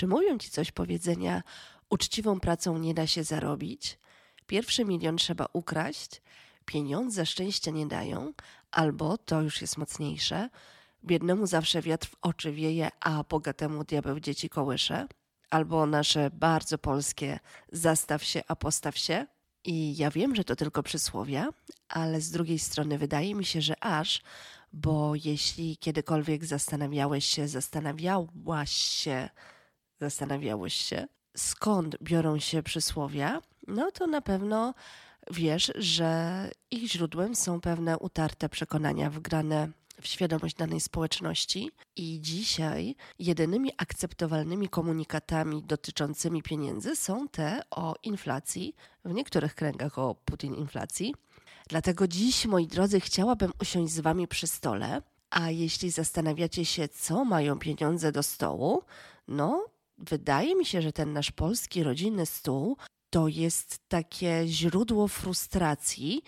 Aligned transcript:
Czy 0.00 0.06
mówią 0.06 0.38
ci 0.38 0.50
coś 0.50 0.72
powiedzenia, 0.72 1.42
uczciwą 1.90 2.40
pracą 2.40 2.78
nie 2.78 2.94
da 2.94 3.06
się 3.06 3.24
zarobić, 3.24 3.98
pierwszy 4.46 4.84
milion 4.84 5.16
trzeba 5.16 5.46
ukraść, 5.52 6.22
pieniądze 6.64 7.26
szczęścia 7.26 7.70
nie 7.70 7.86
dają, 7.86 8.32
albo, 8.70 9.18
to 9.18 9.42
już 9.42 9.60
jest 9.60 9.78
mocniejsze, 9.78 10.48
biednemu 11.04 11.46
zawsze 11.46 11.82
wiatr 11.82 12.08
w 12.08 12.16
oczy 12.22 12.52
wieje, 12.52 12.88
a 13.00 13.24
bogatemu 13.24 13.84
diabeł 13.84 14.20
dzieci 14.20 14.48
kołysze, 14.48 15.06
albo 15.50 15.86
nasze 15.86 16.30
bardzo 16.30 16.78
polskie 16.78 17.38
zastaw 17.72 18.24
się, 18.24 18.42
a 18.48 18.56
postaw 18.56 18.98
się. 18.98 19.26
I 19.64 19.96
ja 19.96 20.10
wiem, 20.10 20.34
że 20.34 20.44
to 20.44 20.56
tylko 20.56 20.82
przysłowia, 20.82 21.48
ale 21.88 22.20
z 22.20 22.30
drugiej 22.30 22.58
strony 22.58 22.98
wydaje 22.98 23.34
mi 23.34 23.44
się, 23.44 23.62
że 23.62 23.84
aż, 23.84 24.22
bo 24.72 25.12
jeśli 25.14 25.76
kiedykolwiek 25.76 26.44
zastanawiałeś 26.44 27.24
się, 27.24 27.48
zastanawiałaś 27.48 28.70
się, 28.72 29.28
zastanawiałeś 30.00 30.74
się, 30.74 31.06
skąd 31.36 31.96
biorą 32.02 32.38
się 32.38 32.62
przysłowia, 32.62 33.40
no 33.66 33.90
to 33.90 34.06
na 34.06 34.20
pewno 34.20 34.74
wiesz, 35.30 35.72
że 35.74 36.50
ich 36.70 36.92
źródłem 36.92 37.34
są 37.34 37.60
pewne 37.60 37.98
utarte 37.98 38.48
przekonania 38.48 39.10
wgrane 39.10 39.68
w 40.00 40.06
świadomość 40.06 40.56
danej 40.56 40.80
społeczności 40.80 41.70
i 41.96 42.20
dzisiaj 42.20 42.96
jedynymi 43.18 43.72
akceptowalnymi 43.76 44.68
komunikatami 44.68 45.62
dotyczącymi 45.62 46.42
pieniędzy 46.42 46.96
są 46.96 47.28
te 47.28 47.62
o 47.70 47.94
inflacji, 48.02 48.74
w 49.04 49.12
niektórych 49.12 49.54
kręgach 49.54 49.98
o 49.98 50.14
Putin 50.14 50.54
inflacji. 50.54 51.14
Dlatego 51.68 52.08
dziś, 52.08 52.46
moi 52.46 52.66
drodzy, 52.66 53.00
chciałabym 53.00 53.52
usiąść 53.62 53.92
z 53.92 54.00
wami 54.00 54.28
przy 54.28 54.46
stole, 54.46 55.02
a 55.30 55.50
jeśli 55.50 55.90
zastanawiacie 55.90 56.64
się, 56.64 56.88
co 56.88 57.24
mają 57.24 57.58
pieniądze 57.58 58.12
do 58.12 58.22
stołu, 58.22 58.82
no 59.28 59.64
wydaje 60.00 60.56
mi 60.56 60.66
się, 60.66 60.82
że 60.82 60.92
ten 60.92 61.12
nasz 61.12 61.30
polski 61.30 61.82
rodzinny 61.82 62.26
stół 62.26 62.76
to 63.10 63.28
jest 63.28 63.88
takie 63.88 64.42
źródło 64.46 65.08
frustracji, 65.08 66.22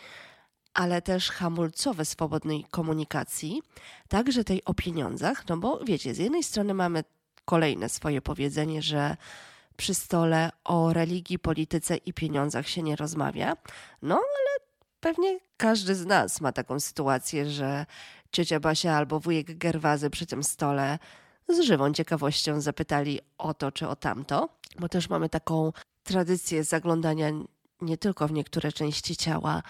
ale 0.75 1.03
też 1.03 1.31
hamulcowe 1.31 2.05
swobodnej 2.05 2.65
komunikacji, 2.71 3.63
także 4.09 4.45
tej 4.45 4.65
o 4.65 4.75
pieniądzach, 4.75 5.49
no 5.49 5.57
bo 5.57 5.85
wiecie, 5.85 6.15
z 6.15 6.19
jednej 6.19 6.43
strony 6.43 6.75
mamy 6.75 7.05
kolejne 7.45 7.89
swoje 7.89 8.23
powiedzenie, 8.23 8.83
że 8.83 9.17
przy 9.77 9.95
stole 9.95 10.51
o 10.65 10.93
religii, 10.93 11.39
polityce 11.39 11.97
i 11.97 12.13
pieniądzach 12.13 12.69
się 12.69 12.83
nie 12.83 12.97
rozmawia, 12.97 13.57
no 14.03 14.15
ale 14.15 14.67
pewnie 15.01 15.41
każdy 15.57 15.95
z 15.95 16.07
nas 16.07 16.41
ma 16.41 16.53
taką 16.53 16.81
sytuację, 16.81 17.51
że 17.51 17.87
ciocia 18.33 18.61
Basia 18.61 18.97
albo 18.97 19.21
wujek 19.21 19.59
Gerwazy 19.59 20.11
przy 20.11 20.27
tym 20.27 20.43
stole 20.43 20.99
z 21.49 21.61
żywą 21.61 21.93
ciekawością 21.93 22.61
zapytali 22.61 23.21
o 23.39 23.55
to 23.55 23.73
czy 23.73 23.89
o 23.89 23.97
tamto, 23.97 24.49
bo 24.79 24.89
też 24.89 25.09
mamy 25.09 25.29
taką 25.29 25.73
tradycję 26.03 26.65
zaglądania 26.65 27.31
nie 27.81 27.99
tylko 27.99 28.29
w 28.29 28.33
niektóre 28.33 28.73
części 28.73 29.17
ciała, 29.17 29.63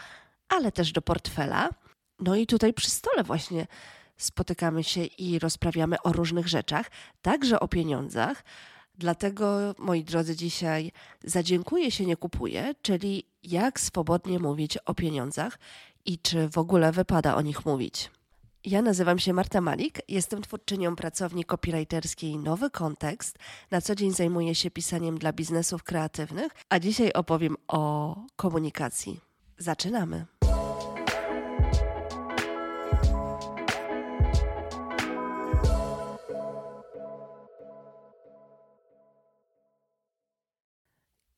ale 0.48 0.72
też 0.72 0.92
do 0.92 1.02
portfela. 1.02 1.70
No 2.20 2.36
i 2.36 2.46
tutaj 2.46 2.74
przy 2.74 2.90
stole 2.90 3.24
właśnie 3.24 3.66
spotykamy 4.16 4.84
się 4.84 5.04
i 5.04 5.38
rozprawiamy 5.38 6.02
o 6.02 6.12
różnych 6.12 6.48
rzeczach, 6.48 6.90
także 7.22 7.60
o 7.60 7.68
pieniądzach. 7.68 8.44
Dlatego, 8.94 9.74
moi 9.78 10.04
drodzy, 10.04 10.36
dzisiaj 10.36 10.92
zadziękuję 11.24 11.90
się 11.90 12.06
nie 12.06 12.16
kupuję, 12.16 12.74
czyli 12.82 13.26
jak 13.42 13.80
swobodnie 13.80 14.38
mówić 14.38 14.78
o 14.78 14.94
pieniądzach 14.94 15.58
i 16.04 16.18
czy 16.18 16.48
w 16.48 16.58
ogóle 16.58 16.92
wypada 16.92 17.34
o 17.34 17.40
nich 17.40 17.66
mówić. 17.66 18.10
Ja 18.64 18.82
nazywam 18.82 19.18
się 19.18 19.32
Marta 19.32 19.60
Malik, 19.60 19.98
jestem 20.08 20.42
twórczynią 20.42 20.96
pracowni 20.96 21.44
copywriterskiej 21.44 22.38
Nowy 22.38 22.70
Kontekst. 22.70 23.38
Na 23.70 23.80
co 23.80 23.94
dzień 23.94 24.12
zajmuję 24.12 24.54
się 24.54 24.70
pisaniem 24.70 25.18
dla 25.18 25.32
biznesów 25.32 25.82
kreatywnych, 25.82 26.52
a 26.68 26.78
dzisiaj 26.78 27.12
opowiem 27.12 27.56
o 27.68 28.16
komunikacji. 28.36 29.20
Zaczynamy. 29.58 30.26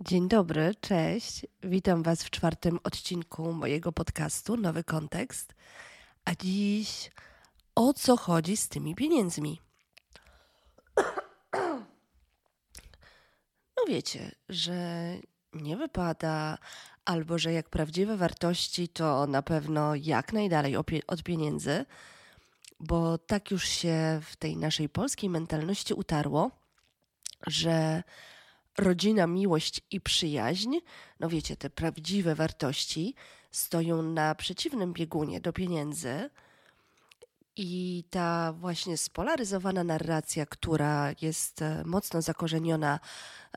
Dzień 0.00 0.28
dobry, 0.28 0.74
cześć. 0.80 1.46
Witam 1.62 2.02
Was 2.02 2.24
w 2.24 2.30
czwartym 2.30 2.78
odcinku 2.84 3.52
mojego 3.52 3.92
podcastu 3.92 4.56
Nowy 4.56 4.84
Kontekst. 4.84 5.54
A 6.24 6.34
dziś 6.34 7.10
o 7.74 7.92
co 7.92 8.16
chodzi 8.16 8.56
z 8.56 8.68
tymi 8.68 8.94
pieniędzmi? 8.94 9.60
No 13.76 13.84
wiecie, 13.88 14.34
że 14.48 14.74
nie 15.52 15.76
wypada, 15.76 16.58
albo 17.04 17.38
że 17.38 17.52
jak 17.52 17.68
prawdziwe 17.68 18.16
wartości, 18.16 18.88
to 18.88 19.26
na 19.26 19.42
pewno 19.42 19.94
jak 19.94 20.32
najdalej 20.32 20.76
od 21.06 21.22
pieniędzy, 21.24 21.84
bo 22.80 23.18
tak 23.18 23.50
już 23.50 23.64
się 23.64 24.20
w 24.24 24.36
tej 24.36 24.56
naszej 24.56 24.88
polskiej 24.88 25.30
mentalności 25.30 25.94
utarło, 25.94 26.50
że 27.46 28.02
rodzina, 28.78 29.26
miłość 29.26 29.80
i 29.90 30.00
przyjaźń, 30.00 30.76
no 31.20 31.28
wiecie, 31.28 31.56
te 31.56 31.70
prawdziwe 31.70 32.34
wartości 32.34 33.14
stoją 33.54 34.02
na 34.02 34.34
przeciwnym 34.34 34.92
biegunie 34.92 35.40
do 35.40 35.52
pieniędzy. 35.52 36.30
I 37.56 38.04
ta 38.10 38.52
właśnie 38.52 38.96
spolaryzowana 38.96 39.84
narracja, 39.84 40.46
która 40.46 41.12
jest 41.22 41.62
e, 41.62 41.82
mocno 41.84 42.22
zakorzeniona 42.22 43.00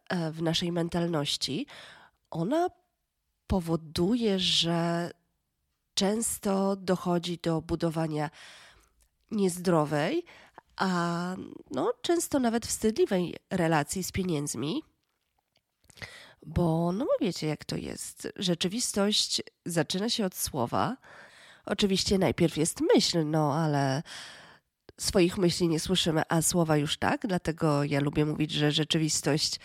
e, 0.09 0.31
w 0.31 0.41
naszej 0.41 0.71
mentalności, 0.71 1.65
ona 2.31 2.69
powoduje, 3.47 4.39
że 4.39 5.11
często 5.93 6.75
dochodzi 6.75 7.39
do 7.43 7.61
budowania 7.61 8.29
niezdrowej, 9.31 10.25
a 10.75 11.35
no, 11.71 11.93
często 12.01 12.39
nawet 12.39 12.65
wstydliwej 12.65 13.35
relacji 13.49 14.03
z 14.03 14.11
pieniędzmi, 14.11 14.83
bo, 16.45 16.91
no 16.91 17.05
wiecie, 17.21 17.47
jak 17.47 17.65
to 17.65 17.75
jest. 17.75 18.27
Rzeczywistość 18.35 19.41
zaczyna 19.65 20.09
się 20.09 20.25
od 20.25 20.35
słowa. 20.35 20.97
Oczywiście 21.65 22.17
najpierw 22.17 22.57
jest 22.57 22.81
myśl, 22.95 23.25
no 23.25 23.53
ale 23.53 24.03
swoich 24.99 25.37
myśli 25.37 25.67
nie 25.67 25.79
słyszymy, 25.79 26.21
a 26.29 26.41
słowa 26.41 26.77
już 26.77 26.97
tak. 26.97 27.27
Dlatego 27.27 27.83
ja 27.83 27.99
lubię 27.99 28.25
mówić, 28.25 28.51
że 28.51 28.71
rzeczywistość 28.71 29.59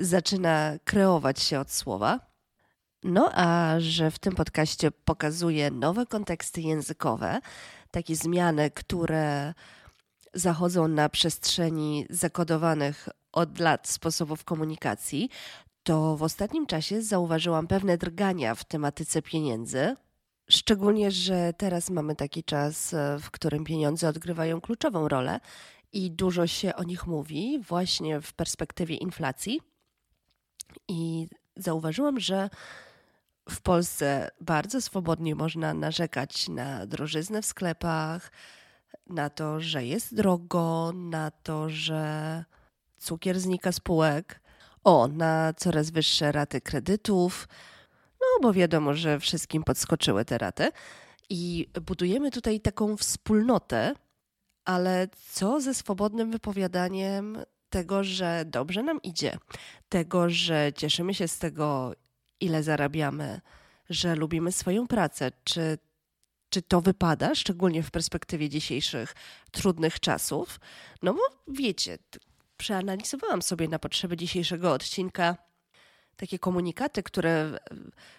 zaczyna 0.00 0.72
kreować 0.84 1.42
się 1.42 1.60
od 1.60 1.72
słowa. 1.72 2.20
No 3.04 3.30
a 3.34 3.74
że 3.78 4.10
w 4.10 4.18
tym 4.18 4.34
podcaście 4.34 4.90
pokazuję 4.90 5.70
nowe 5.70 6.06
konteksty 6.06 6.60
językowe, 6.60 7.40
takie 7.90 8.16
zmiany, 8.16 8.70
które 8.70 9.54
zachodzą 10.34 10.88
na 10.88 11.08
przestrzeni 11.08 12.06
zakodowanych 12.10 13.08
od 13.32 13.58
lat 13.58 13.88
sposobów 13.88 14.44
komunikacji, 14.44 15.30
to 15.82 16.16
w 16.16 16.22
ostatnim 16.22 16.66
czasie 16.66 17.02
zauważyłam 17.02 17.66
pewne 17.66 17.98
drgania 17.98 18.54
w 18.54 18.64
tematyce 18.64 19.22
pieniędzy. 19.22 19.96
Szczególnie, 20.50 21.10
że 21.10 21.52
teraz 21.56 21.90
mamy 21.90 22.16
taki 22.16 22.44
czas, 22.44 22.94
e, 22.94 23.18
w 23.20 23.30
którym 23.30 23.64
pieniądze 23.64 24.08
odgrywają 24.08 24.60
kluczową 24.60 25.08
rolę 25.08 25.40
i 25.92 26.10
dużo 26.10 26.46
się 26.46 26.74
o 26.74 26.82
nich 26.82 27.06
mówi, 27.06 27.60
właśnie 27.68 28.20
w 28.20 28.32
perspektywie 28.32 28.96
inflacji. 28.96 29.60
I 30.88 31.28
zauważyłam, 31.56 32.20
że 32.20 32.50
w 33.50 33.60
Polsce 33.60 34.30
bardzo 34.40 34.80
swobodnie 34.80 35.34
można 35.34 35.74
narzekać 35.74 36.48
na 36.48 36.86
drożyznę 36.86 37.42
w 37.42 37.46
sklepach, 37.46 38.32
na 39.06 39.30
to, 39.30 39.60
że 39.60 39.84
jest 39.84 40.14
drogo, 40.14 40.92
na 40.94 41.30
to, 41.30 41.68
że 41.68 42.44
cukier 42.98 43.40
znika 43.40 43.72
z 43.72 43.80
półek. 43.80 44.41
O, 44.84 45.08
na 45.08 45.52
coraz 45.56 45.90
wyższe 45.90 46.32
raty 46.32 46.60
kredytów, 46.60 47.48
no 48.20 48.26
bo 48.42 48.52
wiadomo, 48.52 48.94
że 48.94 49.20
wszystkim 49.20 49.64
podskoczyły 49.64 50.24
te 50.24 50.38
raty. 50.38 50.70
I 51.30 51.68
budujemy 51.86 52.30
tutaj 52.30 52.60
taką 52.60 52.96
wspólnotę, 52.96 53.94
ale 54.64 55.08
co 55.30 55.60
ze 55.60 55.74
swobodnym 55.74 56.30
wypowiadaniem 56.30 57.38
tego, 57.70 58.04
że 58.04 58.44
dobrze 58.46 58.82
nam 58.82 59.02
idzie, 59.02 59.38
tego, 59.88 60.30
że 60.30 60.72
cieszymy 60.76 61.14
się 61.14 61.28
z 61.28 61.38
tego, 61.38 61.92
ile 62.40 62.62
zarabiamy, 62.62 63.40
że 63.90 64.14
lubimy 64.14 64.52
swoją 64.52 64.86
pracę, 64.86 65.30
czy, 65.44 65.78
czy 66.50 66.62
to 66.62 66.80
wypada, 66.80 67.34
szczególnie 67.34 67.82
w 67.82 67.90
perspektywie 67.90 68.48
dzisiejszych 68.48 69.14
trudnych 69.50 70.00
czasów? 70.00 70.60
No 71.02 71.14
bo 71.14 71.20
wiecie, 71.48 71.98
przeanalizowałam 72.62 73.42
sobie 73.42 73.68
na 73.68 73.78
potrzeby 73.78 74.16
dzisiejszego 74.16 74.72
odcinka 74.72 75.36
takie 76.16 76.38
komunikaty, 76.38 77.02
które 77.02 77.58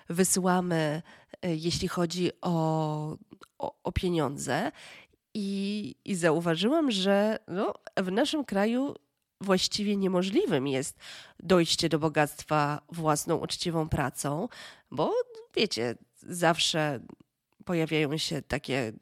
wysyłamy, 0.09 1.01
e, 1.41 1.55
jeśli 1.55 1.87
chodzi 1.87 2.31
o, 2.41 3.17
o, 3.57 3.75
o 3.83 3.91
pieniądze. 3.91 4.71
I, 5.33 5.95
I 6.05 6.15
zauważyłam, 6.15 6.91
że 6.91 7.39
no, 7.47 7.73
w 7.97 8.11
naszym 8.11 8.45
kraju 8.45 8.95
właściwie 9.41 9.95
niemożliwym 9.97 10.67
jest 10.67 10.99
dojście 11.39 11.89
do 11.89 11.99
bogactwa 11.99 12.81
własną 12.91 13.35
uczciwą 13.35 13.89
pracą, 13.89 14.47
bo 14.91 15.13
wiecie, 15.55 15.95
zawsze 16.17 16.99
pojawiają 17.65 18.17
się 18.17 18.41
takie 18.41 18.93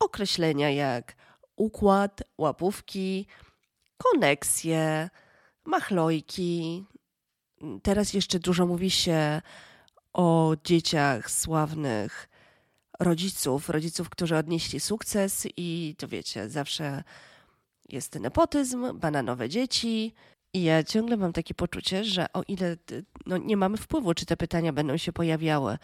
określenia 0.00 0.70
jak 0.70 1.16
układ, 1.56 2.22
łapówki, 2.38 3.26
koneksje, 4.02 5.10
machlojki. 5.64 6.84
Teraz 7.82 8.12
jeszcze 8.12 8.38
dużo 8.38 8.66
mówi 8.66 8.90
się 8.90 9.42
o 10.12 10.56
dzieciach 10.64 11.30
sławnych 11.30 12.28
rodziców, 13.00 13.68
rodziców, 13.68 14.10
którzy 14.10 14.36
odnieśli 14.36 14.80
sukces 14.80 15.48
i 15.56 15.94
to 15.98 16.08
wiecie, 16.08 16.48
zawsze 16.48 17.04
jest 17.88 18.20
nepotyzm, 18.20 18.98
bananowe 18.98 19.48
dzieci. 19.48 20.14
I 20.54 20.62
ja 20.62 20.84
ciągle 20.84 21.16
mam 21.16 21.32
takie 21.32 21.54
poczucie, 21.54 22.04
że 22.04 22.32
o 22.32 22.42
ile 22.48 22.76
no, 23.26 23.36
nie 23.36 23.56
mamy 23.56 23.76
wpływu, 23.76 24.14
czy 24.14 24.26
te 24.26 24.36
pytania 24.36 24.72
będą 24.72 24.96
się 24.96 25.12
pojawiały, 25.12 25.78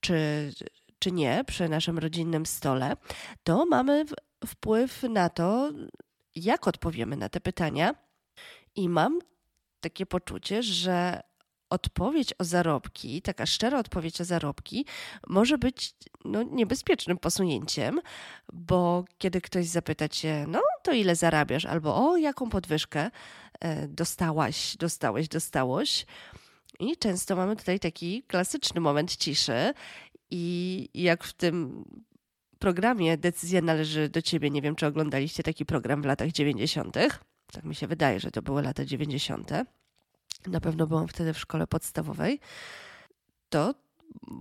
czy, 0.00 0.52
czy 0.98 1.12
nie 1.12 1.44
przy 1.46 1.68
naszym 1.68 1.98
rodzinnym 1.98 2.46
stole, 2.46 2.96
to 3.44 3.66
mamy 3.66 4.04
wpływ 4.46 5.02
na 5.02 5.28
to, 5.28 5.70
jak 6.34 6.68
odpowiemy 6.68 7.16
na 7.16 7.28
te 7.28 7.40
pytania. 7.40 7.94
I 8.74 8.88
mam 8.88 9.18
takie 9.80 10.06
poczucie, 10.06 10.62
że 10.62 11.20
odpowiedź 11.70 12.34
o 12.38 12.44
zarobki, 12.44 13.22
taka 13.22 13.46
szczera 13.46 13.78
odpowiedź 13.78 14.20
o 14.20 14.24
zarobki, 14.24 14.86
może 15.26 15.58
być 15.58 15.94
no, 16.24 16.42
niebezpiecznym 16.42 17.18
posunięciem, 17.18 18.00
bo 18.52 19.04
kiedy 19.18 19.40
ktoś 19.40 19.66
zapyta 19.66 20.08
cię, 20.08 20.44
no 20.48 20.60
to 20.82 20.92
ile 20.92 21.16
zarabiasz, 21.16 21.64
albo 21.64 22.10
o 22.10 22.16
jaką 22.16 22.48
podwyżkę 22.48 23.10
e, 23.60 23.88
dostałaś, 23.88 24.76
dostałeś, 24.76 25.28
dostałoś. 25.28 26.06
I 26.80 26.96
często 26.96 27.36
mamy 27.36 27.56
tutaj 27.56 27.80
taki 27.80 28.22
klasyczny 28.22 28.80
moment 28.80 29.16
ciszy, 29.16 29.74
i 30.30 30.88
jak 30.94 31.24
w 31.24 31.32
tym 31.32 31.84
programie 32.60 33.18
Decyzja 33.18 33.60
należy 33.60 34.08
do 34.08 34.22
ciebie, 34.22 34.50
nie 34.50 34.62
wiem 34.62 34.76
czy 34.76 34.86
oglądaliście 34.86 35.42
taki 35.42 35.66
program 35.66 36.02
w 36.02 36.04
latach 36.04 36.32
90. 36.32 36.94
Tak 37.52 37.64
mi 37.64 37.74
się 37.74 37.86
wydaje, 37.86 38.20
że 38.20 38.30
to 38.30 38.42
były 38.42 38.62
lata 38.62 38.84
90 38.84 39.50
na 40.46 40.60
pewno 40.60 40.86
byłam 40.86 41.08
wtedy 41.08 41.34
w 41.34 41.38
szkole 41.38 41.66
podstawowej, 41.66 42.40
to 43.48 43.74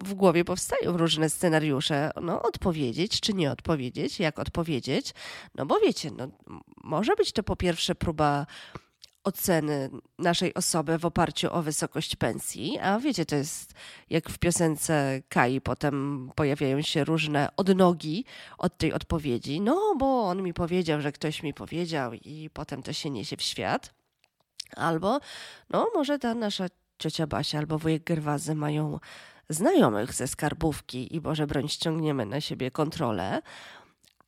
w 0.04 0.13
głowie 0.13 0.45
powstają 0.45 0.98
różne 0.98 1.30
scenariusze, 1.30 2.12
no 2.21 2.42
odpowiedzieć 2.42 3.19
czy 3.19 3.33
nie 3.33 3.51
odpowiedzieć, 3.51 4.19
jak 4.19 4.39
odpowiedzieć, 4.39 5.13
no 5.56 5.66
bo 5.66 5.80
wiecie, 5.80 6.12
no, 6.12 6.27
może 6.83 7.16
być 7.16 7.31
to 7.31 7.44
po 7.44 7.56
pierwsze 7.56 7.95
próba 7.95 8.45
oceny 9.29 9.89
naszej 10.19 10.53
osoby 10.53 10.97
w 10.97 11.05
oparciu 11.05 11.53
o 11.53 11.61
wysokość 11.61 12.15
pensji, 12.15 12.79
a 12.79 12.99
wiecie, 12.99 13.25
to 13.25 13.35
jest 13.35 13.73
jak 14.09 14.29
w 14.29 14.37
piosence 14.37 15.21
Kai, 15.29 15.61
potem 15.61 16.29
pojawiają 16.35 16.81
się 16.81 17.03
różne 17.03 17.49
odnogi 17.57 18.25
od 18.57 18.77
tej 18.77 18.93
odpowiedzi, 18.93 19.61
no 19.61 19.95
bo 19.97 20.23
on 20.23 20.43
mi 20.43 20.53
powiedział, 20.53 21.01
że 21.01 21.11
ktoś 21.11 21.43
mi 21.43 21.53
powiedział 21.53 22.13
i 22.13 22.49
potem 22.53 22.83
to 22.83 22.93
się 22.93 23.09
niesie 23.09 23.37
w 23.37 23.41
świat. 23.41 23.93
Albo, 24.75 25.19
no 25.69 25.87
może 25.95 26.19
ta 26.19 26.33
nasza 26.33 26.67
ciocia 26.99 27.27
Basia 27.27 27.57
albo 27.57 27.77
wujek 27.77 28.03
Gerwazy 28.03 28.55
mają 28.55 28.99
znajomych 29.49 30.13
ze 30.13 30.27
skarbówki 30.27 31.15
i 31.15 31.21
Boże 31.21 31.47
broń 31.47 31.69
ściągniemy 31.69 32.25
na 32.25 32.41
siebie 32.41 32.71
kontrolę, 32.71 33.41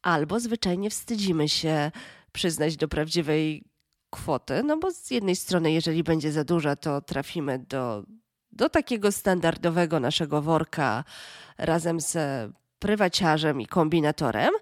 albo 0.01 0.39
zwyczajnie 0.39 0.89
wstydzimy 0.89 1.49
się 1.49 1.91
przyznać 2.31 2.77
do 2.77 2.87
prawdziwej 2.87 3.63
kwoty, 4.11 4.63
no 4.63 4.77
bo 4.77 4.91
z 4.91 5.11
jednej 5.11 5.35
strony, 5.35 5.71
jeżeli 5.71 6.03
będzie 6.03 6.31
za 6.31 6.43
duża, 6.43 6.75
to 6.75 7.01
trafimy 7.01 7.59
do, 7.59 8.03
do 8.51 8.69
takiego 8.69 9.11
standardowego 9.11 9.99
naszego 9.99 10.41
worka 10.41 11.03
razem 11.57 12.01
z 12.01 12.17
prywaciarzem 12.79 13.61
i 13.61 13.65
kombinatorem, 13.65 14.53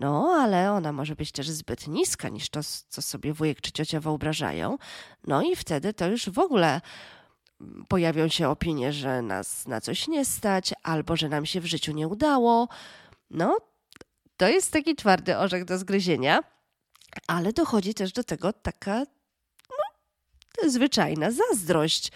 no 0.00 0.36
ale 0.40 0.72
ona 0.72 0.92
może 0.92 1.16
być 1.16 1.32
też 1.32 1.50
zbyt 1.50 1.88
niska 1.88 2.28
niż 2.28 2.48
to, 2.48 2.60
co 2.88 3.02
sobie 3.02 3.32
wujek 3.32 3.60
czy 3.60 3.72
ciocia 3.72 4.00
wyobrażają. 4.00 4.78
No 5.26 5.42
i 5.42 5.56
wtedy 5.56 5.92
to 5.92 6.06
już 6.06 6.30
w 6.30 6.38
ogóle 6.38 6.80
pojawią 7.88 8.28
się 8.28 8.48
opinie, 8.48 8.92
że 8.92 9.22
nas 9.22 9.66
na 9.66 9.80
coś 9.80 10.08
nie 10.08 10.24
stać, 10.24 10.74
albo 10.82 11.16
że 11.16 11.28
nam 11.28 11.46
się 11.46 11.60
w 11.60 11.66
życiu 11.66 11.92
nie 11.92 12.08
udało. 12.08 12.68
No, 13.30 13.56
to 14.36 14.48
jest 14.48 14.72
taki 14.72 14.94
twardy 14.94 15.38
orzech 15.38 15.64
do 15.64 15.78
zgryzienia, 15.78 16.42
ale 17.26 17.52
dochodzi 17.52 17.94
też 17.94 18.12
do 18.12 18.24
tego 18.24 18.52
taka 18.52 19.06
no, 20.62 20.70
zwyczajna 20.70 21.30
zazdrość 21.30 22.10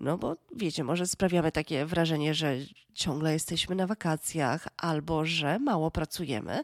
no 0.00 0.18
bo 0.18 0.36
wiecie, 0.56 0.84
może 0.84 1.06
sprawiamy 1.06 1.52
takie 1.52 1.86
wrażenie, 1.86 2.34
że 2.34 2.56
ciągle 2.94 3.32
jesteśmy 3.32 3.76
na 3.76 3.86
wakacjach 3.86 4.68
albo 4.76 5.24
że 5.24 5.58
mało 5.58 5.90
pracujemy. 5.90 6.62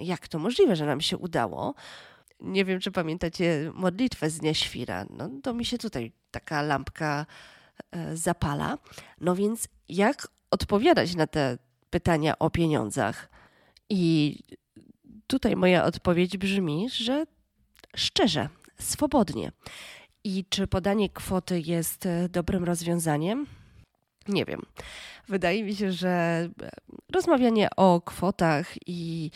Jak 0.00 0.28
to 0.28 0.38
możliwe, 0.38 0.76
że 0.76 0.86
nam 0.86 1.00
się 1.00 1.18
udało? 1.18 1.74
Nie 2.40 2.64
wiem, 2.64 2.80
czy 2.80 2.90
pamiętacie 2.90 3.72
modlitwę 3.74 4.30
z 4.30 4.38
Dnia 4.38 4.54
Świra. 4.54 5.06
No 5.10 5.30
to 5.42 5.54
mi 5.54 5.64
się 5.64 5.78
tutaj 5.78 6.12
taka 6.30 6.62
lampka 6.62 7.26
e, 7.90 8.16
zapala. 8.16 8.78
No 9.20 9.36
więc 9.36 9.68
jak 9.88 10.28
odpowiadać 10.50 11.14
na 11.14 11.26
te 11.26 11.58
pytania 11.90 12.38
o 12.38 12.50
pieniądzach? 12.50 13.28
I 13.88 14.38
tutaj 15.26 15.56
moja 15.56 15.84
odpowiedź 15.84 16.36
brzmi, 16.36 16.90
że 16.90 17.24
szczerze, 17.96 18.48
swobodnie. 18.78 19.52
I 20.24 20.44
czy 20.48 20.66
podanie 20.66 21.08
kwoty 21.08 21.60
jest 21.60 22.06
e, 22.06 22.28
dobrym 22.28 22.64
rozwiązaniem? 22.64 23.46
Nie 24.28 24.44
wiem. 24.44 24.62
Wydaje 25.28 25.64
mi 25.64 25.74
się, 25.74 25.92
że 25.92 26.08
e, 26.08 26.70
rozmawianie 27.12 27.68
o 27.76 28.00
kwotach 28.00 28.74
i 28.86 29.30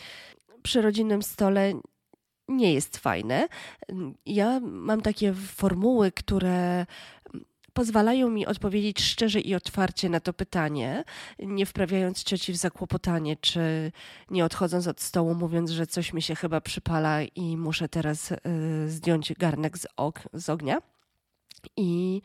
przy 0.63 0.81
rodzinnym 0.81 1.23
stole 1.23 1.73
nie 2.47 2.73
jest 2.73 2.97
fajne. 2.97 3.47
Ja 4.25 4.59
mam 4.59 5.01
takie 5.01 5.33
formuły, 5.33 6.11
które 6.11 6.85
pozwalają 7.79 8.29
mi 8.29 8.45
odpowiedzieć 8.45 9.01
szczerze 9.01 9.39
i 9.39 9.55
otwarcie 9.55 10.09
na 10.09 10.19
to 10.19 10.33
pytanie, 10.33 11.03
nie 11.39 11.65
wprawiając 11.65 12.23
cioci 12.23 12.53
w 12.53 12.55
zakłopotanie, 12.55 13.37
czy 13.37 13.91
nie 14.29 14.45
odchodząc 14.45 14.87
od 14.87 15.01
stołu, 15.01 15.35
mówiąc, 15.35 15.69
że 15.69 15.87
coś 15.87 16.13
mi 16.13 16.21
się 16.21 16.35
chyba 16.35 16.61
przypala 16.61 17.21
i 17.23 17.57
muszę 17.57 17.89
teraz 17.89 18.31
y, 18.31 18.37
zdjąć 18.87 19.33
garnek 19.33 19.77
z, 19.77 19.87
og 19.97 20.19
z 20.33 20.49
ognia. 20.49 20.77
I 21.77 22.21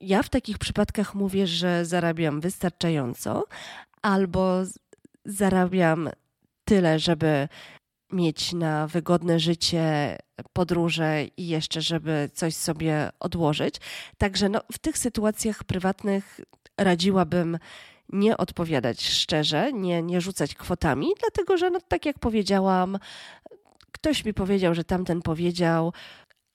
ja 0.00 0.22
w 0.22 0.28
takich 0.28 0.58
przypadkach 0.58 1.14
mówię, 1.14 1.46
że 1.46 1.84
zarabiam 1.84 2.40
wystarczająco, 2.40 3.44
albo 4.02 4.62
zarabiam 5.24 6.10
tyle, 6.64 6.98
żeby 6.98 7.48
mieć 8.12 8.52
na 8.52 8.86
wygodne 8.86 9.40
życie, 9.40 10.16
podróże 10.52 11.24
i 11.36 11.48
jeszcze, 11.48 11.80
żeby 11.80 12.30
coś 12.34 12.54
sobie 12.54 13.10
odłożyć. 13.20 13.74
Także 14.18 14.48
no, 14.48 14.60
w 14.72 14.78
tych 14.78 14.98
sytuacjach 14.98 15.64
prywatnych 15.64 16.40
radziłabym 16.78 17.58
nie 18.12 18.36
odpowiadać 18.36 19.08
szczerze, 19.08 19.72
nie, 19.72 20.02
nie 20.02 20.20
rzucać 20.20 20.54
kwotami, 20.54 21.06
dlatego 21.20 21.56
że, 21.56 21.70
no, 21.70 21.80
tak 21.88 22.06
jak 22.06 22.18
powiedziałam, 22.18 22.98
ktoś 23.92 24.24
mi 24.24 24.34
powiedział, 24.34 24.74
że 24.74 24.84
tamten 24.84 25.22
powiedział, 25.22 25.92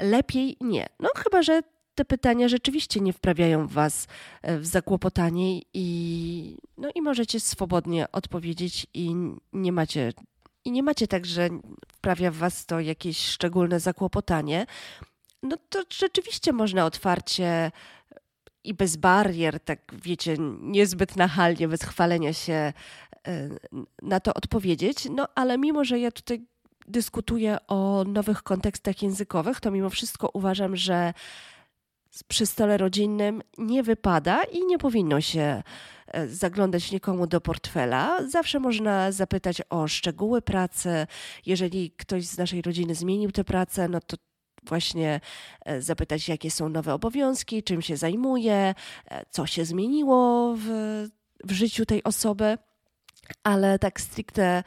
lepiej 0.02 0.58
nie. 0.62 0.86
No 1.00 1.10
chyba, 1.16 1.44
że 1.44 1.62
te 1.96 2.06
pytania 2.06 2.48
rzeczywiście 2.48 3.00
nie 3.00 3.14
wprawiają 3.14 3.68
was 3.68 4.08
e, 4.42 4.60
w 4.60 4.66
zakłopotanie 4.66 5.62
i, 5.74 6.58
no, 6.78 6.90
i 6.96 7.02
możecie 7.02 7.40
swobodnie 7.40 8.12
odpowiedzieć 8.12 8.88
i 8.94 9.16
nie 9.54 9.72
macie 9.72 10.14
i 10.66 10.72
nie 10.72 10.84
macie 10.84 11.08
tak, 11.08 11.26
że 11.26 11.50
wprawia 11.94 12.32
w 12.32 12.36
was 12.36 12.66
to 12.66 12.80
jakieś 12.80 13.18
szczególne 13.18 13.80
zakłopotanie, 13.80 14.66
no 15.44 15.58
to 15.70 15.84
rzeczywiście 15.90 16.54
można 16.54 16.86
otwarcie 16.86 17.72
i 18.64 18.74
bez 18.74 18.96
barier, 18.96 19.60
tak 19.60 19.80
wiecie, 20.04 20.36
niezbyt 20.62 21.16
nachalnie, 21.16 21.68
bez 21.68 21.84
chwalenia 21.84 22.34
się 22.34 22.54
e, 22.54 22.74
na 24.02 24.20
to 24.20 24.34
odpowiedzieć. 24.34 25.08
No 25.12 25.28
ale 25.36 25.58
mimo, 25.58 25.86
że 25.86 26.00
ja 26.00 26.12
tutaj 26.12 26.46
dyskutuję 26.88 27.58
o 27.68 28.04
nowych 28.08 28.44
kontekstach 28.44 29.02
językowych, 29.02 29.60
to 29.60 29.72
mimo 29.72 29.90
wszystko 29.90 30.30
uważam, 30.34 30.76
że 30.76 31.14
przy 32.24 32.46
stole 32.46 32.78
rodzinnym 32.78 33.42
nie 33.58 33.84
wypada 33.84 34.44
i 34.44 34.66
nie 34.66 34.78
powinno 34.78 35.22
się 35.22 35.64
e, 36.08 36.28
zaglądać 36.28 36.92
nikomu 36.92 37.28
do 37.28 37.42
portfela. 37.42 38.28
Zawsze 38.28 38.60
można 38.60 39.12
zapytać 39.12 39.62
o 39.70 39.88
szczegóły 39.88 40.42
pracy. 40.42 41.08
Jeżeli 41.46 41.92
ktoś 41.92 42.26
z 42.26 42.38
naszej 42.38 42.62
rodziny 42.62 42.96
zmienił 42.96 43.32
tę 43.32 43.44
pracę, 43.44 43.88
no 43.88 44.00
to 44.02 44.18
właśnie 44.64 45.20
e, 45.66 45.82
zapytać, 45.82 46.30
jakie 46.30 46.52
są 46.52 46.70
nowe 46.70 46.94
obowiązki, 46.94 47.64
czym 47.64 47.82
się 47.82 47.98
zajmuje, 47.98 48.76
e, 49.06 49.26
co 49.30 49.46
się 49.46 49.66
zmieniło 49.66 50.54
w, 50.58 50.68
w 51.44 51.52
życiu 51.52 51.86
tej 51.86 52.04
osoby. 52.04 52.58
Ale 53.44 53.80
tak 53.80 54.02
stricte 54.02 54.64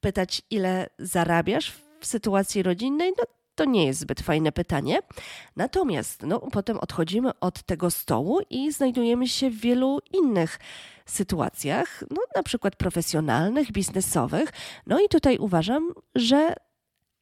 pytać, 0.00 0.42
ile 0.50 0.86
zarabiasz 0.98 1.72
w 2.00 2.06
sytuacji 2.06 2.62
rodzinnej, 2.62 3.12
no 3.18 3.24
to 3.60 3.64
nie 3.64 3.86
jest 3.86 4.00
zbyt 4.00 4.20
fajne 4.20 4.52
pytanie. 4.52 4.98
Natomiast 5.56 6.22
no, 6.22 6.38
potem 6.38 6.78
odchodzimy 6.78 7.30
od 7.40 7.62
tego 7.62 7.90
stołu 7.90 8.40
i 8.50 8.72
znajdujemy 8.72 9.28
się 9.28 9.50
w 9.50 9.60
wielu 9.60 9.98
innych 10.12 10.58
sytuacjach, 11.06 12.04
no, 12.10 12.22
na 12.36 12.42
przykład 12.42 12.76
profesjonalnych, 12.76 13.72
biznesowych. 13.72 14.52
No 14.86 15.00
i 15.00 15.08
tutaj 15.08 15.38
uważam, 15.38 15.92
że 16.14 16.54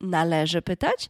należy 0.01 0.63
pytać, 0.63 1.09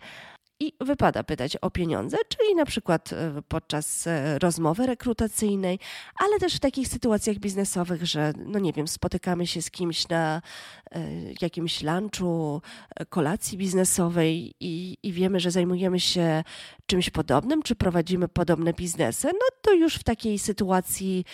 i 0.61 0.73
wypada 0.81 1.23
pytać 1.23 1.57
o 1.57 1.71
pieniądze, 1.71 2.17
czyli 2.29 2.55
na 2.55 2.65
przykład 2.65 3.13
e, 3.13 3.43
podczas 3.49 4.07
e, 4.07 4.39
rozmowy 4.39 4.87
rekrutacyjnej, 4.87 5.79
ale 6.17 6.39
też 6.39 6.55
w 6.55 6.61
takich 6.61 6.89
sytuacjach 6.89 7.37
biznesowych, 7.37 8.07
że 8.07 8.33
no 8.47 8.59
nie 8.59 8.73
wiem, 8.73 8.89
spotykamy 8.89 9.47
się 9.47 9.63
z 9.63 9.71
kimś 9.71 10.09
na 10.09 10.43
e, 10.91 11.01
jakimś 11.41 11.83
lunchu, 11.83 12.63
kolacji 13.09 13.59
biznesowej 13.59 14.55
i, 14.61 14.97
i 15.03 15.13
wiemy, 15.13 15.41
że 15.41 15.51
zajmujemy 15.51 16.01
się 16.01 16.45
czymś 16.87 17.11
podobnym, 17.11 17.63
czy 17.63 17.75
prowadzimy 17.75 18.29
podobne 18.29 18.73
biznesy, 18.73 19.27
no 19.27 19.47
to 19.63 19.73
już 19.73 19.95
w 19.95 20.05
takiej 20.05 20.39
sytuacji, 20.39 21.25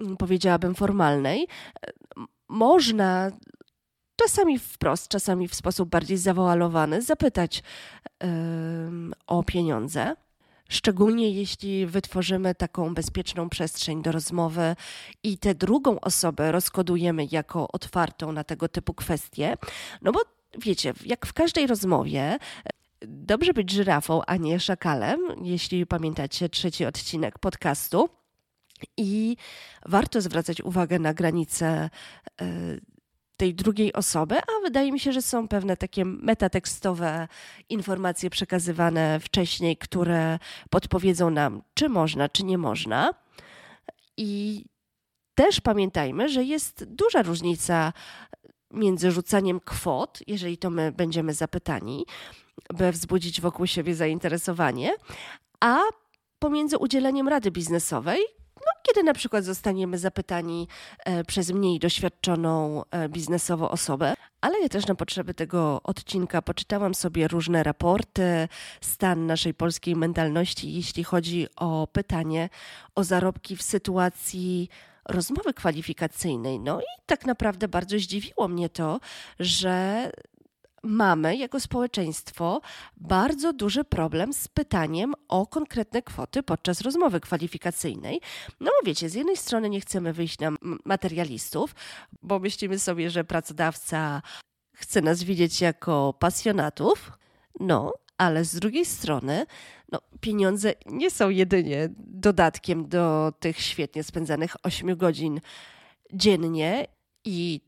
mm, 0.00 0.16
powiedziałabym, 0.16 0.74
formalnej, 0.74 1.46
można 2.48 3.30
czasami 4.22 4.58
wprost, 4.58 5.08
czasami 5.08 5.48
w 5.48 5.54
sposób 5.54 5.88
bardziej 5.88 6.18
zawoalowany, 6.18 7.02
zapytać 7.02 7.62
yy, 8.22 8.28
o 9.26 9.42
pieniądze. 9.42 10.16
Szczególnie 10.68 11.30
jeśli 11.30 11.86
wytworzymy 11.86 12.54
taką 12.54 12.94
bezpieczną 12.94 13.48
przestrzeń 13.48 14.02
do 14.02 14.12
rozmowy 14.12 14.76
i 15.22 15.38
tę 15.38 15.54
drugą 15.54 16.00
osobę 16.00 16.52
rozkodujemy 16.52 17.26
jako 17.30 17.68
otwartą 17.72 18.32
na 18.32 18.44
tego 18.44 18.68
typu 18.68 18.94
kwestie. 18.94 19.56
No 20.02 20.12
bo 20.12 20.20
wiecie, 20.58 20.92
jak 21.06 21.26
w 21.26 21.32
każdej 21.32 21.66
rozmowie, 21.66 22.38
dobrze 23.06 23.52
być 23.52 23.70
żyrafą, 23.70 24.22
a 24.26 24.36
nie 24.36 24.60
szakalem, 24.60 25.20
jeśli 25.42 25.86
pamiętacie 25.86 26.48
trzeci 26.48 26.84
odcinek 26.84 27.38
podcastu. 27.38 28.08
I 28.96 29.36
warto 29.86 30.20
zwracać 30.20 30.60
uwagę 30.60 30.98
na 30.98 31.14
granice 31.14 31.90
tej 33.40 33.54
drugiej 33.54 33.92
osoby, 33.92 34.38
a 34.38 34.60
wydaje 34.62 34.92
mi 34.92 35.00
się, 35.00 35.12
że 35.12 35.22
są 35.22 35.48
pewne 35.48 35.76
takie 35.76 36.04
metatekstowe 36.04 37.28
informacje 37.68 38.30
przekazywane 38.30 39.20
wcześniej, 39.20 39.76
które 39.76 40.38
podpowiedzą 40.70 41.30
nam, 41.30 41.62
czy 41.74 41.88
można, 41.88 42.28
czy 42.28 42.44
nie 42.44 42.58
można. 42.58 43.14
I 44.16 44.64
też 45.34 45.60
pamiętajmy, 45.60 46.28
że 46.28 46.44
jest 46.44 46.84
duża 46.84 47.22
różnica 47.22 47.92
między 48.70 49.10
rzucaniem 49.10 49.60
kwot, 49.60 50.18
jeżeli 50.26 50.58
to 50.58 50.70
my 50.70 50.92
będziemy 50.92 51.34
zapytani, 51.34 52.06
by 52.74 52.92
wzbudzić 52.92 53.40
wokół 53.40 53.66
siebie 53.66 53.94
zainteresowanie, 53.94 54.94
a 55.60 55.78
pomiędzy 56.38 56.78
udzieleniem 56.78 57.28
rady 57.28 57.50
biznesowej, 57.50 58.20
kiedy 58.82 59.02
na 59.02 59.14
przykład 59.14 59.44
zostaniemy 59.44 59.98
zapytani 59.98 60.68
e, 61.04 61.24
przez 61.24 61.50
mniej 61.50 61.78
doświadczoną 61.78 62.82
e, 62.90 63.08
biznesowo 63.08 63.70
osobę, 63.70 64.14
ale 64.40 64.60
ja 64.60 64.68
też 64.68 64.86
na 64.86 64.94
potrzeby 64.94 65.34
tego 65.34 65.80
odcinka 65.84 66.42
poczytałam 66.42 66.94
sobie 66.94 67.28
różne 67.28 67.62
raporty, 67.62 68.48
stan 68.80 69.26
naszej 69.26 69.54
polskiej 69.54 69.96
mentalności, 69.96 70.74
jeśli 70.74 71.04
chodzi 71.04 71.46
o 71.56 71.88
pytanie 71.92 72.48
o 72.94 73.04
zarobki 73.04 73.56
w 73.56 73.62
sytuacji 73.62 74.68
rozmowy 75.08 75.54
kwalifikacyjnej. 75.54 76.60
No 76.60 76.80
i 76.80 77.02
tak 77.06 77.26
naprawdę 77.26 77.68
bardzo 77.68 77.98
zdziwiło 77.98 78.48
mnie 78.48 78.68
to, 78.68 79.00
że 79.40 80.10
mamy 80.82 81.36
jako 81.36 81.60
społeczeństwo 81.60 82.60
bardzo 82.96 83.52
duży 83.52 83.84
problem 83.84 84.32
z 84.32 84.48
pytaniem 84.48 85.14
o 85.28 85.46
konkretne 85.46 86.02
kwoty 86.02 86.42
podczas 86.42 86.80
rozmowy 86.80 87.20
kwalifikacyjnej. 87.20 88.20
No 88.60 88.70
bo 88.80 88.86
wiecie, 88.86 89.08
z 89.08 89.14
jednej 89.14 89.36
strony 89.36 89.70
nie 89.70 89.80
chcemy 89.80 90.12
wyjść 90.12 90.38
na 90.38 90.50
materialistów, 90.84 91.74
bo 92.22 92.38
myślimy 92.38 92.78
sobie, 92.78 93.10
że 93.10 93.24
pracodawca 93.24 94.22
chce 94.72 95.00
nas 95.00 95.22
widzieć 95.22 95.60
jako 95.60 96.14
pasjonatów, 96.18 97.12
no, 97.60 97.92
ale 98.18 98.44
z 98.44 98.54
drugiej 98.54 98.84
strony 98.84 99.46
no, 99.92 100.00
pieniądze 100.20 100.74
nie 100.86 101.10
są 101.10 101.30
jedynie 101.30 101.88
dodatkiem 101.96 102.88
do 102.88 103.32
tych 103.40 103.60
świetnie 103.60 104.02
spędzanych 104.02 104.56
8 104.62 104.96
godzin 104.96 105.40
dziennie 106.12 106.86
i 107.24 107.60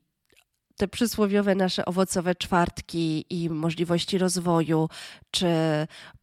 te 0.83 0.89
przysłowiowe 0.89 1.55
nasze 1.55 1.85
owocowe 1.85 2.35
czwartki 2.35 3.27
i 3.31 3.51
możliwości 3.51 4.19
rozwoju, 4.19 4.89
czy 5.31 5.47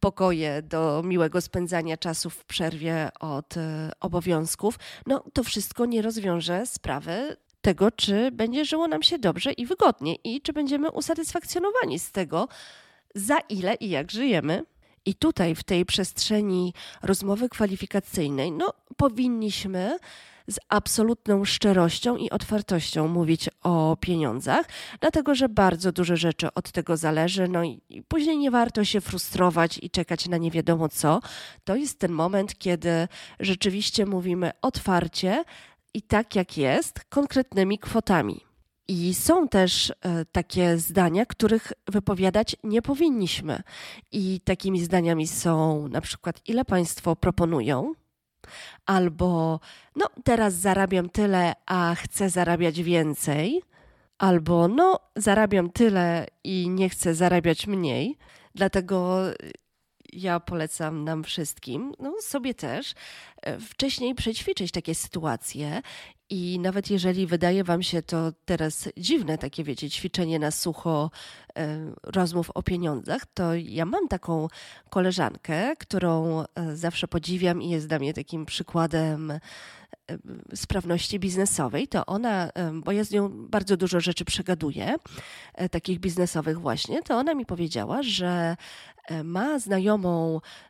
pokoje 0.00 0.62
do 0.62 1.02
miłego 1.04 1.40
spędzania 1.40 1.96
czasu 1.96 2.30
w 2.30 2.44
przerwie 2.44 3.08
od 3.20 3.56
e, 3.56 3.90
obowiązków, 4.00 4.78
no 5.06 5.24
to 5.32 5.44
wszystko 5.44 5.86
nie 5.86 6.02
rozwiąże 6.02 6.66
sprawy 6.66 7.36
tego, 7.62 7.90
czy 7.90 8.30
będzie 8.30 8.64
żyło 8.64 8.88
nam 8.88 9.02
się 9.02 9.18
dobrze 9.18 9.52
i 9.52 9.66
wygodnie 9.66 10.14
i 10.24 10.40
czy 10.40 10.52
będziemy 10.52 10.90
usatysfakcjonowani 10.90 11.98
z 11.98 12.12
tego, 12.12 12.48
za 13.14 13.38
ile 13.38 13.74
i 13.74 13.90
jak 13.90 14.10
żyjemy. 14.10 14.62
I 15.04 15.14
tutaj, 15.14 15.54
w 15.54 15.64
tej 15.64 15.86
przestrzeni 15.86 16.74
rozmowy 17.02 17.48
kwalifikacyjnej, 17.48 18.52
no, 18.52 18.72
powinniśmy 18.96 19.98
z 20.48 20.58
absolutną 20.68 21.44
szczerością 21.44 22.16
i 22.16 22.30
otwartością 22.30 23.08
mówić 23.08 23.50
o 23.62 23.96
pieniądzach, 24.00 24.66
dlatego 25.00 25.34
że 25.34 25.48
bardzo 25.48 25.92
dużo 25.92 26.16
rzeczy 26.16 26.54
od 26.54 26.72
tego 26.72 26.96
zależy, 26.96 27.48
no 27.48 27.64
i, 27.64 28.02
później 28.08 28.38
nie 28.38 28.50
warto 28.50 28.84
się 28.84 29.00
frustrować 29.00 29.78
i 29.82 29.90
czekać 29.90 30.28
na 30.28 30.36
nie 30.36 30.50
wiadomo 30.50 30.88
co. 30.88 31.20
To 31.64 31.76
jest 31.76 31.98
ten 31.98 32.12
moment, 32.12 32.58
kiedy 32.58 33.08
rzeczywiście 33.40 34.06
mówimy 34.06 34.50
otwarcie 34.62 35.44
i 35.94 36.02
tak 36.02 36.36
jak 36.36 36.58
jest, 36.58 37.04
konkretnymi 37.04 37.78
kwotami. 37.78 38.40
I 38.88 39.14
są 39.14 39.48
też 39.48 39.90
e, 39.90 40.24
takie 40.24 40.78
zdania, 40.78 41.26
których 41.26 41.72
wypowiadać 41.88 42.56
nie 42.64 42.82
powinniśmy. 42.82 43.62
I 44.12 44.40
takimi 44.44 44.80
zdaniami 44.80 45.26
są 45.28 45.88
na 45.88 46.00
przykład, 46.00 46.40
ile 46.48 46.64
Państwo 46.64 47.16
proponują, 47.16 47.94
albo 48.86 49.60
no 49.96 50.06
teraz 50.24 50.54
zarabiam 50.54 51.08
tyle, 51.08 51.52
a 51.66 51.94
chcę 51.94 52.30
zarabiać 52.30 52.82
więcej, 52.82 53.62
albo 54.18 54.68
no 54.68 55.00
zarabiam 55.16 55.70
tyle 55.70 56.26
i 56.44 56.68
nie 56.68 56.88
chcę 56.88 57.14
zarabiać 57.14 57.66
mniej. 57.66 58.16
Dlatego 58.54 59.22
ja 60.12 60.40
polecam 60.40 61.04
nam 61.04 61.24
wszystkim, 61.24 61.92
no 61.98 62.14
sobie 62.20 62.54
też, 62.54 62.94
e, 63.42 63.60
wcześniej 63.60 64.14
przećwiczyć 64.14 64.72
takie 64.72 64.94
sytuacje 64.94 65.82
i 66.30 66.58
nawet 66.58 66.90
jeżeli 66.90 67.26
wydaje 67.26 67.64
Wam 67.64 67.82
się 67.82 68.02
to 68.02 68.32
teraz 68.44 68.88
dziwne, 68.96 69.38
takie 69.38 69.64
wiecie, 69.64 69.90
ćwiczenie 69.90 70.38
na 70.38 70.50
sucho 70.50 71.10
e, 71.56 71.92
rozmów 72.02 72.50
o 72.54 72.62
pieniądzach, 72.62 73.26
to 73.34 73.54
ja 73.54 73.84
mam 73.84 74.08
taką 74.08 74.48
koleżankę, 74.90 75.76
którą 75.76 76.40
e, 76.40 76.76
zawsze 76.76 77.08
podziwiam 77.08 77.62
i 77.62 77.70
jest 77.70 77.88
dla 77.88 77.98
mnie 77.98 78.14
takim 78.14 78.46
przykładem 78.46 79.32
sprawności 80.54 81.18
biznesowej, 81.18 81.88
to 81.88 82.06
ona, 82.06 82.50
bo 82.74 82.92
ja 82.92 83.04
z 83.04 83.10
nią 83.10 83.28
bardzo 83.48 83.76
dużo 83.76 84.00
rzeczy 84.00 84.24
przegaduję, 84.24 84.94
takich 85.70 85.98
biznesowych 85.98 86.60
właśnie, 86.60 87.02
to 87.02 87.14
ona 87.16 87.34
mi 87.34 87.46
powiedziała, 87.46 88.02
że 88.02 88.56
ma 89.24 89.58
znajomą 89.58 90.40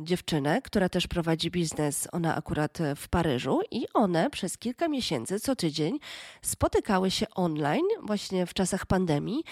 dziewczynę, 0.00 0.62
która 0.62 0.88
też 0.88 1.06
prowadzi 1.06 1.50
biznes, 1.50 2.08
ona 2.12 2.36
akurat 2.36 2.78
w 2.96 3.08
Paryżu, 3.08 3.60
i 3.70 3.86
one 3.94 4.30
przez 4.30 4.58
kilka 4.58 4.88
miesięcy 4.88 5.40
co 5.40 5.56
tydzień 5.56 5.98
spotykały 6.42 7.10
się 7.10 7.26
online, 7.34 7.86
właśnie 8.02 8.46
w 8.46 8.54
czasach 8.54 8.86
pandemii, 8.86 9.44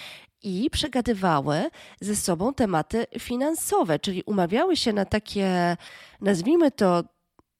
i 0.42 0.70
przegadywały 0.70 1.70
ze 2.00 2.16
sobą 2.16 2.54
tematy 2.54 3.06
finansowe, 3.18 3.98
czyli 3.98 4.22
umawiały 4.22 4.76
się 4.76 4.92
na 4.92 5.04
takie, 5.04 5.76
nazwijmy 6.20 6.70
to, 6.70 7.04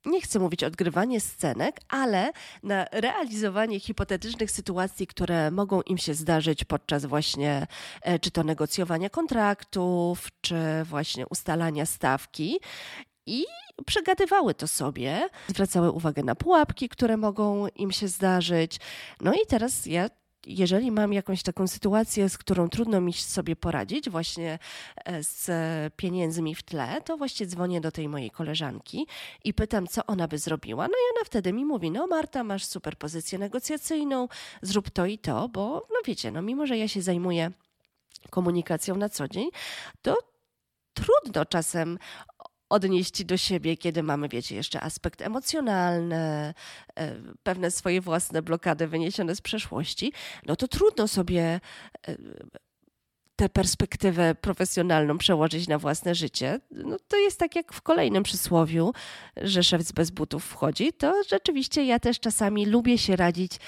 nie 0.07 0.21
chcę 0.21 0.39
mówić 0.39 0.65
odgrywanie 0.65 1.21
scenek, 1.21 1.81
ale 1.89 2.33
na 2.63 2.87
realizowanie 2.93 3.81
hipotetycznych 3.81 4.51
sytuacji, 4.51 5.07
które 5.07 5.51
mogą 5.51 5.83
im 5.83 5.99
się 5.99 6.15
zdarzyć 6.15 6.65
podczas 6.65 7.07
właśnie 7.07 7.67
e, 8.03 8.19
czy 8.19 8.31
to 8.31 8.43
negocjowania 8.43 9.11
kontraktów, 9.11 10.29
czy 10.41 10.57
właśnie 10.85 11.27
ustalania 11.27 11.87
stawki. 11.87 12.61
I 13.27 13.45
przegadywały 13.87 14.55
to 14.55 14.69
sobie, 14.69 15.29
zwracały 15.49 15.91
uwagę 15.91 16.23
na 16.23 16.35
pułapki, 16.35 16.89
które 16.89 17.17
mogą 17.17 17.69
im 17.69 17.93
się 17.93 18.09
zdarzyć. 18.09 18.81
No 19.21 19.33
i 19.35 19.47
teraz 19.49 19.87
ja 19.87 20.11
jeżeli 20.47 20.91
mam 20.91 21.13
jakąś 21.13 21.43
taką 21.43 21.67
sytuację, 21.67 22.29
z 22.29 22.39
którą 22.39 22.69
trudno 22.69 23.01
mi 23.01 23.13
sobie 23.13 23.57
poradzić, 23.57 24.11
właśnie 24.11 24.59
e, 25.05 25.23
z 25.23 25.51
pieniędzmi 25.95 26.55
w 26.55 26.63
tle, 26.63 27.03
to 27.05 27.17
właśnie 27.17 27.47
dzwonię 27.47 27.81
do 27.81 27.93
tej 27.93 28.09
mojej 28.09 28.31
koleżanki 28.31 29.07
i 29.45 29.55
pytam, 29.55 29.87
co 29.87 30.07
ona 30.07 30.29
by 30.29 30.39
zrobiła. 30.39 30.85
No 30.85 30.95
i 30.95 31.05
ona 31.17 31.25
wtedy 31.25 31.53
mi 31.53 31.65
mówi: 31.65 31.91
No, 31.91 32.07
Marta, 32.07 32.45
masz 32.45 32.65
super 32.65 32.99
pozycję 32.99 33.39
negocjacyjną, 33.39 34.29
zrób 34.63 34.91
to 34.91 35.07
i 35.07 35.19
to, 35.19 35.49
bo, 35.49 35.87
no 35.91 35.97
wiecie, 36.07 36.31
no, 36.31 36.43
mimo 36.43 36.67
że 36.67 36.79
ja 36.79 36.89
się 36.89 37.03
zajmuję 37.03 37.51
komunikacją 38.31 38.97
na 38.97 39.09
co 39.09 39.29
dzień, 39.29 39.51
to 40.03 40.19
trudno 40.95 41.45
czasem 41.45 41.99
odnieść 42.69 43.25
do 43.25 43.37
siebie, 43.37 43.77
kiedy 43.77 44.03
mamy, 44.03 44.29
wiecie, 44.29 44.55
jeszcze 44.55 44.81
aspekt 44.81 45.23
emocjonalny, 45.23 46.17
e, 46.17 46.55
pewne 47.43 47.71
swoje 47.71 48.01
własne 48.01 48.43
blokady 48.43 48.87
wyniesione 48.87 49.35
z 49.35 49.41
przeszłości, 49.41 50.13
no 50.47 50.57
to 50.57 50.69
trudno 50.69 51.09
sobie 51.09 51.61
e, 52.09 52.17
tę 53.37 53.49
perspektywę 53.49 54.35
profesjonalną 54.35 55.19
przełożyć 55.19 55.69
na 55.69 55.79
własne 55.79 56.15
życie, 56.15 56.61
no 56.71 56.97
to 57.09 57.17
jest 57.17 57.39
tak 57.39 57.57
jak 57.57 57.73
w 57.73 57.83
kolejnym 57.83 58.23
przysłowiu, 58.23 58.93
że 59.37 59.63
szef 59.63 59.93
bez 59.93 60.11
butów 60.11 60.45
wchodzi, 60.45 60.93
to 60.93 61.23
rzeczywiście 61.31 61.85
ja 61.85 61.99
też 61.99 62.21
czasami 62.21 62.67
lubię 62.67 62.99
się 62.99 63.17
radzić 63.17 63.53
e, 63.57 63.59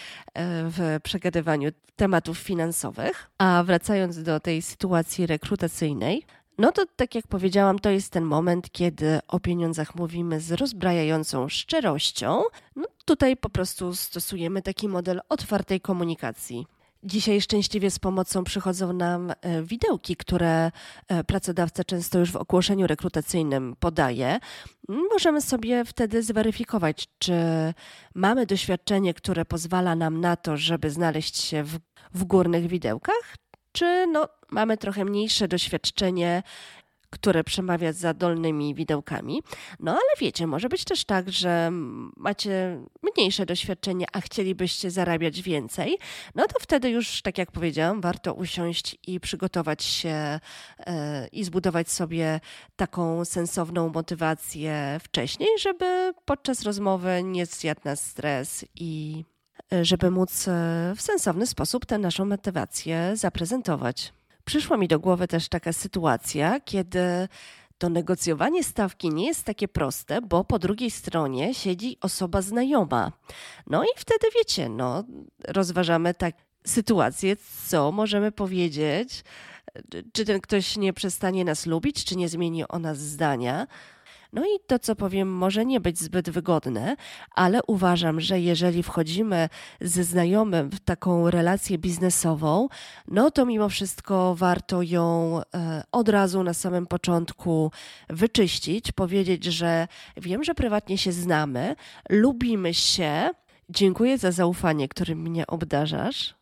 w 0.70 1.00
przegadywaniu 1.02 1.70
tematów 1.96 2.38
finansowych. 2.38 3.30
A 3.38 3.62
wracając 3.66 4.22
do 4.22 4.40
tej 4.40 4.62
sytuacji 4.62 5.26
rekrutacyjnej, 5.26 6.22
no 6.58 6.72
to 6.72 6.86
tak 6.96 7.14
jak 7.14 7.26
powiedziałam, 7.26 7.78
to 7.78 7.90
jest 7.90 8.12
ten 8.12 8.24
moment, 8.24 8.70
kiedy 8.72 9.18
o 9.28 9.40
pieniądzach 9.40 9.94
mówimy 9.94 10.40
z 10.40 10.52
rozbrajającą 10.52 11.48
szczerością. 11.48 12.42
No 12.76 12.84
tutaj 13.04 13.36
po 13.36 13.48
prostu 13.48 13.94
stosujemy 13.94 14.62
taki 14.62 14.88
model 14.88 15.20
otwartej 15.28 15.80
komunikacji. 15.80 16.66
Dzisiaj 17.02 17.40
szczęśliwie 17.40 17.90
z 17.90 17.98
pomocą 17.98 18.44
przychodzą 18.44 18.92
nam 18.92 19.30
e, 19.30 19.62
widełki, 19.62 20.16
które 20.16 20.70
e, 21.08 21.24
pracodawca 21.24 21.84
często 21.84 22.18
już 22.18 22.32
w 22.32 22.36
ogłoszeniu 22.36 22.86
rekrutacyjnym 22.86 23.76
podaje. 23.80 24.38
Możemy 24.88 25.40
sobie 25.40 25.84
wtedy 25.84 26.22
zweryfikować, 26.22 27.08
czy 27.18 27.34
mamy 28.14 28.46
doświadczenie, 28.46 29.14
które 29.14 29.44
pozwala 29.44 29.96
nam 29.96 30.20
na 30.20 30.36
to, 30.36 30.56
żeby 30.56 30.90
znaleźć 30.90 31.36
się 31.36 31.62
w, 31.62 31.78
w 32.14 32.24
górnych 32.24 32.66
widełkach, 32.66 33.36
czy 33.78 34.06
no, 34.06 34.28
mamy 34.50 34.76
trochę 34.76 35.04
mniejsze 35.04 35.48
doświadczenie 35.48 36.42
które 37.10 37.44
przemawia 37.44 37.92
za 37.92 38.14
dolnymi 38.14 38.74
widełkami. 38.74 39.42
No 39.80 39.92
ale 39.92 40.10
wiecie, 40.20 40.46
może 40.46 40.68
być 40.68 40.84
też 40.84 41.04
tak, 41.04 41.30
że 41.30 41.70
macie 42.16 42.84
mniejsze 43.02 43.46
doświadczenie, 43.46 44.06
a 44.12 44.20
chcielibyście 44.20 44.90
zarabiać 44.90 45.42
więcej. 45.42 45.98
No 46.34 46.46
to 46.46 46.54
wtedy 46.60 46.90
już, 46.90 47.22
tak 47.22 47.38
jak 47.38 47.52
powiedziałam, 47.52 48.00
warto 48.00 48.34
usiąść 48.34 48.96
i 49.06 49.20
przygotować 49.20 49.84
się 49.84 50.40
yy, 50.78 50.94
i 51.32 51.44
zbudować 51.44 51.90
sobie 51.90 52.40
taką 52.76 53.24
sensowną 53.24 53.88
motywację 53.88 55.00
wcześniej, 55.02 55.48
żeby 55.58 56.12
podczas 56.24 56.62
rozmowy 56.62 57.22
nie 57.24 57.46
zjadł 57.46 57.80
nas 57.84 58.06
stres 58.06 58.64
i 58.74 59.24
żeby 59.82 60.10
móc 60.10 60.48
e, 60.48 60.52
w 60.96 61.02
sensowny 61.02 61.46
sposób 61.46 61.86
tę 61.86 61.98
naszą 61.98 62.24
motywację 62.24 63.12
zaprezentować. 63.14 64.12
Przyszła 64.44 64.76
mi 64.76 64.88
do 64.88 65.00
głowy 65.00 65.28
też 65.28 65.48
taka 65.48 65.72
sytuacja, 65.72 66.60
kiedy 66.60 67.28
to 67.78 67.88
negocjowanie 67.88 68.64
stawki 68.64 69.10
nie 69.10 69.26
jest 69.26 69.44
takie 69.44 69.68
proste, 69.68 70.22
bo 70.22 70.44
po 70.44 70.58
drugiej 70.58 70.90
stronie 70.90 71.54
siedzi 71.54 71.96
osoba 72.00 72.42
znajoma. 72.42 73.12
No 73.66 73.84
i 73.84 73.88
wtedy 73.96 74.26
wiecie, 74.38 74.68
no, 74.68 75.04
rozważamy 75.48 76.14
tak 76.14 76.34
sytuację, 76.66 77.36
co 77.68 77.92
możemy 77.92 78.32
powiedzieć, 78.32 79.24
czy 80.12 80.24
ten 80.24 80.40
ktoś 80.40 80.76
nie 80.76 80.92
przestanie 80.92 81.44
nas 81.44 81.66
lubić, 81.66 82.04
czy 82.04 82.16
nie 82.16 82.28
zmieni 82.28 82.68
o 82.68 82.78
nas 82.78 82.98
zdania. 82.98 83.66
No 84.32 84.44
i 84.44 84.60
to, 84.66 84.78
co 84.78 84.96
powiem, 84.96 85.28
może 85.28 85.66
nie 85.66 85.80
być 85.80 85.98
zbyt 85.98 86.30
wygodne, 86.30 86.96
ale 87.34 87.60
uważam, 87.66 88.20
że 88.20 88.40
jeżeli 88.40 88.82
wchodzimy 88.82 89.48
ze 89.80 90.04
znajomym 90.04 90.70
w 90.70 90.80
taką 90.80 91.30
relację 91.30 91.78
biznesową, 91.78 92.68
no 93.08 93.30
to 93.30 93.46
mimo 93.46 93.68
wszystko 93.68 94.34
warto 94.34 94.82
ją 94.82 95.40
e, 95.54 95.82
od 95.92 96.08
razu 96.08 96.42
na 96.42 96.54
samym 96.54 96.86
początku 96.86 97.70
wyczyścić, 98.08 98.92
powiedzieć, 98.92 99.44
że 99.44 99.88
wiem, 100.16 100.44
że 100.44 100.54
prywatnie 100.54 100.98
się 100.98 101.12
znamy, 101.12 101.76
lubimy 102.10 102.74
się. 102.74 103.30
Dziękuję 103.70 104.18
za 104.18 104.32
zaufanie, 104.32 104.88
którym 104.88 105.18
mnie 105.18 105.46
obdarzasz. 105.46 106.34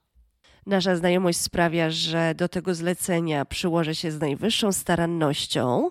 Nasza 0.66 0.96
znajomość 0.96 1.40
sprawia, 1.40 1.90
że 1.90 2.34
do 2.34 2.48
tego 2.48 2.74
zlecenia 2.74 3.44
przyłożę 3.44 3.94
się 3.94 4.10
z 4.10 4.20
najwyższą 4.20 4.72
starannością 4.72 5.90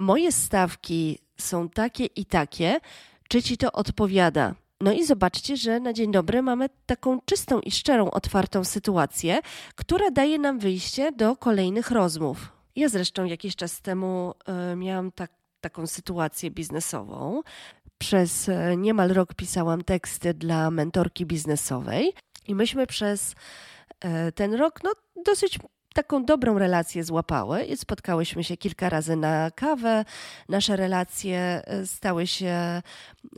moje 0.00 0.32
stawki 0.32 1.18
są 1.38 1.68
takie 1.68 2.04
i 2.04 2.24
takie, 2.24 2.80
czy 3.28 3.42
ci 3.42 3.56
to 3.56 3.72
odpowiada? 3.72 4.54
No 4.80 4.92
i 4.92 5.04
zobaczcie, 5.04 5.56
że 5.56 5.80
na 5.80 5.92
dzień 5.92 6.12
dobry 6.12 6.42
mamy 6.42 6.68
taką 6.86 7.20
czystą 7.24 7.60
i 7.60 7.70
szczerą, 7.70 8.10
otwartą 8.10 8.64
sytuację, 8.64 9.40
która 9.74 10.10
daje 10.10 10.38
nam 10.38 10.58
wyjście 10.58 11.12
do 11.12 11.36
kolejnych 11.36 11.90
rozmów. 11.90 12.52
Ja 12.76 12.88
zresztą 12.88 13.24
jakiś 13.24 13.56
czas 13.56 13.80
temu 13.80 14.34
y, 14.72 14.76
miałam 14.76 15.12
tak, 15.12 15.30
taką 15.60 15.86
sytuację 15.86 16.50
biznesową. 16.50 17.42
Przez 17.98 18.48
y, 18.48 18.76
niemal 18.76 19.08
rok 19.08 19.34
pisałam 19.34 19.84
teksty 19.84 20.34
dla 20.34 20.70
mentorki 20.70 21.26
biznesowej 21.26 22.12
i 22.48 22.54
myśmy 22.54 22.86
przez 22.86 23.34
y, 24.04 24.32
ten 24.32 24.54
rok 24.54 24.80
no, 24.84 24.92
dosyć 25.24 25.58
taką 25.94 26.24
dobrą 26.24 26.58
relację 26.58 27.04
złapały 27.04 27.66
spotkałyśmy 27.76 28.44
się 28.44 28.56
kilka 28.56 28.88
razy 28.88 29.16
na 29.16 29.50
kawę. 29.50 30.04
Nasze 30.48 30.76
relacje 30.76 31.38
e, 31.64 31.86
stały 31.86 32.26
się 32.26 32.82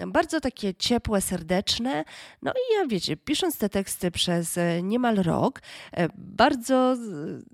bardzo 0.06 0.40
takie 0.40 0.74
ciepłe, 0.74 1.20
serdeczne. 1.20 2.04
No 2.42 2.52
i 2.52 2.74
ja 2.74 2.86
wiecie, 2.86 3.16
pisząc 3.16 3.58
te 3.58 3.68
teksty 3.68 4.10
przez 4.10 4.58
e, 4.58 4.82
niemal 4.82 5.16
rok, 5.16 5.60
e, 5.92 6.08
bardzo 6.16 6.96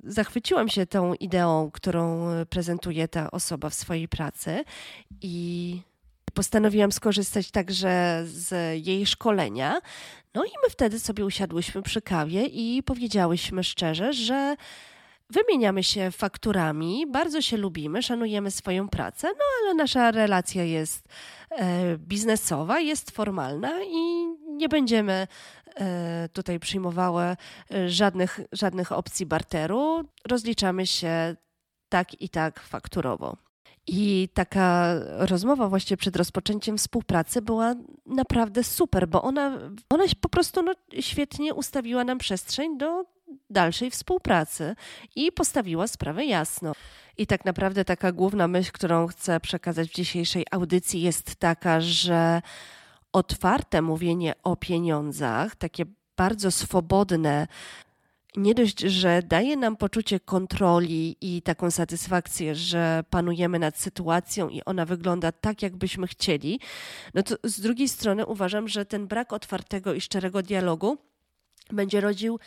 zachwyciłam 0.05 0.69
się 0.69 0.87
tą 0.87 1.15
ideą, 1.15 1.71
którą 1.73 2.27
prezentuje 2.51 3.09
ta 3.09 3.31
osoba 3.31 3.71
w 3.71 3.75
swojej 3.75 4.09
pracy 4.09 4.65
i 5.23 5.81
postanowiłam 6.39 6.93
skorzystać 6.93 7.51
także 7.51 8.23
z 8.27 8.51
jej 8.87 9.07
szkolenia. 9.07 9.81
No 10.35 10.45
i 10.45 10.51
my 10.65 10.71
wtedy 10.71 11.01
sobie 11.01 11.25
usiadłyśmy 11.25 11.83
przy 11.83 12.03
kawie 12.03 12.45
i 12.47 12.83
powiedziałyśmy 12.83 13.65
szczerze, 13.65 14.13
że 14.13 14.57
wymieniamy 15.31 15.85
się 15.85 16.11
fakturami, 16.11 17.07
bardzo 17.07 17.43
się 17.43 17.57
lubimy, 17.57 18.03
szanujemy 18.03 18.51
swoją 18.51 18.89
pracę, 18.89 19.29
no 19.29 19.45
ale 19.63 19.75
nasza 19.75 20.11
relacja 20.11 20.65
jest 20.65 21.09
e, 21.51 21.97
biznesowa, 21.99 22.81
jest 22.81 23.11
formalna 23.11 23.83
i 23.83 24.27
nie 24.57 24.69
będziemy 24.69 25.27
e, 25.77 26.29
tutaj 26.33 26.61
przyjmowały 26.61 27.23
e, 27.23 27.37
żadnych, 27.89 28.41
żadnych 28.53 28.93
opcji 28.93 29.27
barteru. 29.27 30.05
Rozliczamy 30.29 30.87
się 30.87 31.37
tak 31.89 32.21
i 32.23 32.29
tak 32.29 32.61
fakturowo. 32.61 33.48
I 33.89 34.29
taka 34.35 34.95
rozmowa 35.19 35.69
właśnie 35.69 35.97
przed 35.97 36.17
rozpoczęciem 36.17 36.79
współpracy 36.79 37.43
była 37.43 37.75
naprawdę 38.07 38.65
super, 38.65 39.09
bo 39.09 39.23
ona, 39.23 39.59
ona 39.91 40.05
po 40.21 40.29
prostu 40.29 40.63
no, 40.63 40.73
świetnie 41.01 41.55
ustawiła 41.55 42.05
nam 42.05 42.19
przestrzeń 42.19 42.79
do 42.79 43.05
dalszej 43.51 43.91
współpracy 43.91 44.77
i 45.17 45.33
postawiła 45.33 45.87
sprawę 45.87 46.25
jasno. 46.25 46.73
I 47.19 47.27
tak 47.27 47.45
naprawdę 47.45 47.85
taka 47.85 48.13
główna 48.13 48.49
myśl, 48.49 48.71
którą 48.73 49.07
chcę 49.07 49.41
przekazać 49.41 49.89
w 49.89 49.95
dzisiejszej 49.95 50.47
audycji, 50.51 51.03
jest 51.03 51.37
taka, 51.37 51.81
że 51.81 52.43
otwarte 53.13 53.83
mówienie 53.83 54.35
o 54.43 54.57
pieniądzach, 54.57 55.57
takie 55.57 55.85
bardzo 56.17 56.51
swobodne, 56.51 57.47
nie 58.39 58.55
dość, 58.55 58.81
że 58.81 59.23
daje 59.23 59.57
nam 59.57 59.77
poczucie 59.77 60.21
kontroli 60.21 61.17
i 61.21 61.43
taką 61.43 61.71
satysfakcję, 61.71 62.55
że 62.55 63.05
panujemy 63.11 63.59
nad 63.59 63.79
sytuacją 63.79 64.49
i 64.49 64.63
ona 64.65 64.85
wygląda 64.85 65.33
tak, 65.33 65.63
jakbyśmy 65.63 66.07
chcieli, 66.07 66.61
no 67.15 67.23
to 67.23 67.37
z 67.45 67.61
drugiej 67.61 67.89
strony 67.89 68.27
uważam, 68.27 68.69
że 68.69 68.85
ten 68.85 69.07
brak 69.07 69.33
otwartego 69.33 69.95
i 69.95 70.01
szczerego 70.01 70.43
dialogu 70.43 70.99
będzie 71.71 72.01
rodził 72.01 72.39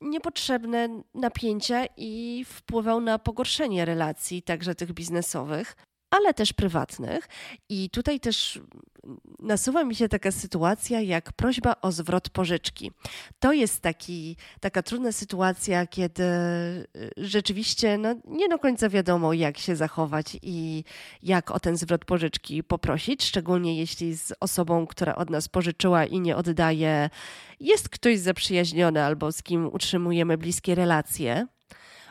niepotrzebne 0.00 1.02
napięcia 1.14 1.84
i 1.96 2.44
wpływał 2.48 3.00
na 3.00 3.18
pogorszenie 3.18 3.84
relacji, 3.84 4.42
także 4.42 4.74
tych 4.74 4.92
biznesowych 4.92 5.76
ale 6.16 6.34
też 6.34 6.52
prywatnych. 6.52 7.28
I 7.68 7.90
tutaj 7.90 8.20
też 8.20 8.60
nasuwa 9.38 9.84
mi 9.84 9.94
się 9.94 10.08
taka 10.08 10.32
sytuacja 10.32 11.00
jak 11.00 11.32
prośba 11.32 11.76
o 11.82 11.92
zwrot 11.92 12.30
pożyczki. 12.30 12.90
To 13.38 13.52
jest 13.52 13.80
taki, 13.80 14.36
taka 14.60 14.82
trudna 14.82 15.12
sytuacja, 15.12 15.86
kiedy 15.86 16.22
y, 16.22 16.86
rzeczywiście 17.16 17.98
no, 17.98 18.14
nie 18.24 18.48
do 18.48 18.58
końca 18.58 18.88
wiadomo, 18.88 19.32
jak 19.32 19.58
się 19.58 19.76
zachować 19.76 20.36
i 20.42 20.84
jak 21.22 21.50
o 21.50 21.60
ten 21.60 21.76
zwrot 21.76 22.04
pożyczki 22.04 22.62
poprosić, 22.62 23.24
szczególnie 23.24 23.78
jeśli 23.78 24.16
z 24.16 24.32
osobą, 24.40 24.86
która 24.86 25.14
od 25.14 25.30
nas 25.30 25.48
pożyczyła 25.48 26.04
i 26.04 26.20
nie 26.20 26.36
oddaje, 26.36 27.10
jest 27.60 27.88
ktoś 27.88 28.18
zaprzyjaźniony 28.18 29.04
albo 29.04 29.32
z 29.32 29.42
kim 29.42 29.66
utrzymujemy 29.66 30.38
bliskie 30.38 30.74
relacje 30.74 31.46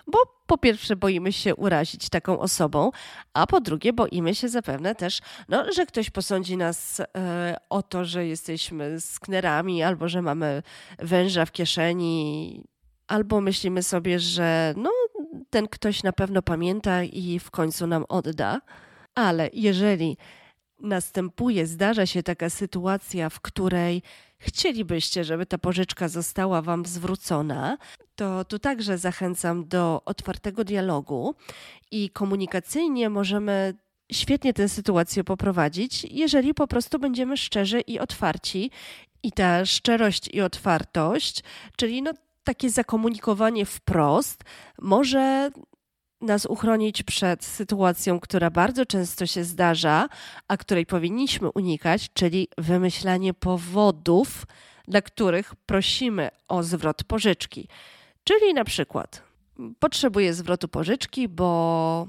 bo 0.07 0.19
po 0.47 0.57
pierwsze 0.57 0.95
boimy 0.95 1.33
się 1.33 1.55
urazić 1.55 2.09
taką 2.09 2.39
osobą, 2.39 2.91
a 3.33 3.47
po 3.47 3.61
drugie 3.61 3.93
boimy 3.93 4.35
się 4.35 4.49
zapewne 4.49 4.95
też, 4.95 5.19
no, 5.49 5.71
że 5.71 5.85
ktoś 5.85 6.09
posądzi 6.09 6.57
nas 6.57 6.99
e, 6.99 7.57
o 7.69 7.83
to, 7.83 8.05
że 8.05 8.27
jesteśmy 8.27 9.01
sknerami 9.01 9.83
albo 9.83 10.07
że 10.07 10.21
mamy 10.21 10.63
węża 10.99 11.45
w 11.45 11.51
kieszeni, 11.51 12.63
albo 13.07 13.41
myślimy 13.41 13.83
sobie, 13.83 14.19
że 14.19 14.73
no 14.77 14.91
ten 15.49 15.67
ktoś 15.67 16.03
na 16.03 16.13
pewno 16.13 16.41
pamięta 16.41 17.03
i 17.03 17.39
w 17.39 17.51
końcu 17.51 17.87
nam 17.87 18.05
odda. 18.09 18.61
Ale 19.15 19.49
jeżeli 19.53 20.17
następuje, 20.79 21.67
zdarza 21.67 22.05
się 22.05 22.23
taka 22.23 22.49
sytuacja, 22.49 23.29
w 23.29 23.39
której 23.39 24.01
chcielibyście, 24.43 25.23
żeby 25.23 25.45
ta 25.45 25.57
pożyczka 25.57 26.07
została 26.07 26.61
Wam 26.61 26.85
zwrócona, 26.85 27.77
to 28.15 28.45
tu 28.45 28.59
także 28.59 28.97
zachęcam 28.97 29.67
do 29.67 30.01
otwartego 30.05 30.63
dialogu 30.63 31.35
i 31.91 32.09
komunikacyjnie 32.09 33.09
możemy 33.09 33.73
świetnie 34.11 34.53
tę 34.53 34.69
sytuację 34.69 35.23
poprowadzić, 35.23 36.03
jeżeli 36.11 36.53
po 36.53 36.67
prostu 36.67 36.99
będziemy 36.99 37.37
szczerzy 37.37 37.81
i 37.81 37.99
otwarci. 37.99 38.71
I 39.25 39.31
ta 39.31 39.65
szczerość 39.65 40.29
i 40.33 40.41
otwartość, 40.41 41.43
czyli 41.77 42.01
no 42.01 42.11
takie 42.43 42.69
zakomunikowanie 42.69 43.65
wprost, 43.65 44.43
może 44.81 45.51
nas 46.23 46.45
uchronić 46.45 47.03
przed 47.03 47.45
sytuacją, 47.45 48.19
która 48.19 48.49
bardzo 48.49 48.85
często 48.85 49.25
się 49.25 49.43
zdarza, 49.43 50.07
a 50.47 50.57
której 50.57 50.85
powinniśmy 50.85 51.51
unikać, 51.51 52.09
czyli 52.13 52.47
wymyślanie 52.57 53.33
powodów, 53.33 54.45
dla 54.87 55.01
których 55.01 55.55
prosimy 55.55 56.29
o 56.47 56.63
zwrot 56.63 57.03
pożyczki. 57.03 57.67
Czyli 58.23 58.53
na 58.53 58.63
przykład 58.63 59.23
potrzebuję 59.79 60.33
zwrotu 60.33 60.67
pożyczki, 60.67 61.27
bo 61.29 62.07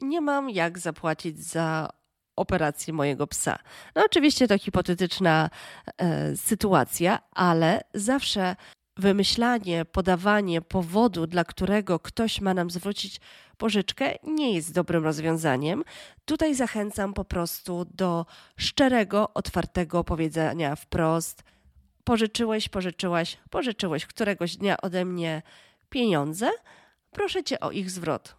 nie 0.00 0.20
mam 0.20 0.50
jak 0.50 0.78
zapłacić 0.78 1.44
za 1.44 1.88
operację 2.36 2.92
mojego 2.92 3.26
psa. 3.26 3.58
No 3.94 4.02
oczywiście 4.04 4.48
to 4.48 4.58
hipotetyczna 4.58 5.50
e, 5.98 6.36
sytuacja, 6.36 7.18
ale 7.30 7.80
zawsze 7.94 8.56
wymyślanie, 9.00 9.84
podawanie 9.84 10.62
powodu, 10.62 11.26
dla 11.26 11.44
którego 11.44 11.98
ktoś 11.98 12.40
ma 12.40 12.54
nam 12.54 12.70
zwrócić 12.70 13.20
pożyczkę, 13.58 14.14
nie 14.24 14.54
jest 14.54 14.74
dobrym 14.74 15.04
rozwiązaniem. 15.04 15.84
Tutaj 16.24 16.54
zachęcam 16.54 17.14
po 17.14 17.24
prostu 17.24 17.86
do 17.94 18.26
szczerego, 18.56 19.34
otwartego 19.34 20.04
powiedzenia 20.04 20.76
wprost: 20.76 21.42
pożyczyłeś, 22.04 22.68
pożyczyłaś, 22.68 23.38
pożyczyłeś 23.50 24.06
któregoś 24.06 24.56
dnia 24.56 24.76
ode 24.76 25.04
mnie 25.04 25.42
pieniądze, 25.90 26.50
proszę 27.10 27.44
cię 27.44 27.60
o 27.60 27.70
ich 27.70 27.90
zwrot. 27.90 28.36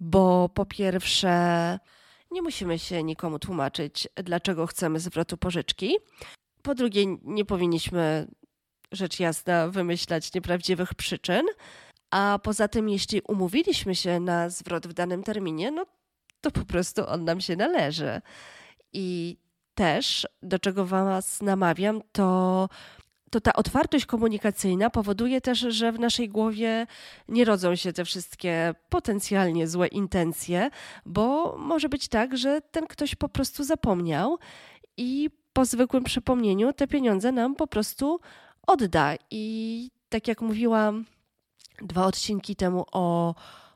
Bo 0.00 0.48
po 0.48 0.66
pierwsze, 0.66 1.78
nie 2.30 2.42
musimy 2.42 2.78
się 2.78 3.02
nikomu 3.02 3.38
tłumaczyć, 3.38 4.08
dlaczego 4.16 4.66
chcemy 4.66 5.00
zwrotu 5.00 5.36
pożyczki. 5.36 5.96
Po 6.62 6.74
drugie, 6.74 7.06
nie 7.22 7.44
powinniśmy 7.44 8.26
rzecz 8.94 9.20
jasna, 9.20 9.68
wymyślać 9.68 10.34
nieprawdziwych 10.34 10.94
przyczyn. 10.94 11.46
A 12.10 12.38
poza 12.42 12.68
tym, 12.68 12.88
jeśli 12.88 13.20
umówiliśmy 13.20 13.94
się 13.94 14.20
na 14.20 14.50
zwrot 14.50 14.86
w 14.86 14.92
danym 14.92 15.22
terminie, 15.22 15.70
no 15.70 15.86
to 16.40 16.50
po 16.50 16.64
prostu 16.64 17.08
on 17.08 17.24
nam 17.24 17.40
się 17.40 17.56
należy. 17.56 18.20
I 18.92 19.36
też, 19.74 20.26
do 20.42 20.58
czego 20.58 20.86
Was 20.86 21.42
namawiam, 21.42 22.02
to, 22.12 22.68
to 23.30 23.40
ta 23.40 23.52
otwartość 23.52 24.06
komunikacyjna 24.06 24.90
powoduje 24.90 25.40
też, 25.40 25.58
że 25.58 25.92
w 25.92 26.00
naszej 26.00 26.28
głowie 26.28 26.86
nie 27.28 27.44
rodzą 27.44 27.76
się 27.76 27.92
te 27.92 28.04
wszystkie 28.04 28.74
potencjalnie 28.88 29.68
złe 29.68 29.86
intencje, 29.86 30.70
bo 31.06 31.56
może 31.58 31.88
być 31.88 32.08
tak, 32.08 32.36
że 32.36 32.60
ten 32.60 32.86
ktoś 32.86 33.14
po 33.14 33.28
prostu 33.28 33.64
zapomniał 33.64 34.38
i 34.96 35.30
po 35.52 35.64
zwykłym 35.64 36.04
przypomnieniu 36.04 36.72
te 36.72 36.86
pieniądze 36.86 37.32
nam 37.32 37.54
po 37.54 37.66
prostu 37.66 38.20
odda. 38.66 39.14
I 39.30 39.90
tak 40.08 40.28
jak 40.28 40.40
mówiłam 40.40 41.04
dwa 41.82 42.06
odcinki 42.06 42.56
temu 42.56 42.86
o 42.92 43.34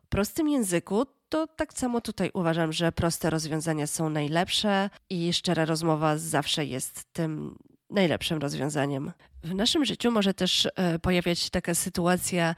prostym 0.09 0.48
języku, 0.48 1.07
to 1.29 1.46
tak 1.46 1.72
samo 1.72 2.01
tutaj 2.01 2.31
uważam, 2.35 2.72
że 2.72 2.92
proste 2.92 3.31
rozwiązania 3.31 3.87
są 3.87 4.11
najlepsze 4.11 4.90
i 5.11 5.33
szczera 5.33 5.64
rozmowa 5.64 6.18
zawsze 6.18 6.64
jest 6.64 7.05
tym 7.12 7.59
najlepszym 7.90 8.38
rozwiązaniem. 8.38 9.12
W 9.42 9.55
naszym 9.55 9.85
życiu 9.85 10.11
może 10.11 10.35
też 10.35 10.68
e, 10.77 10.98
pojawiać 10.98 11.38
się 11.38 11.51
taka 11.51 11.74
sytuacja 11.74 12.55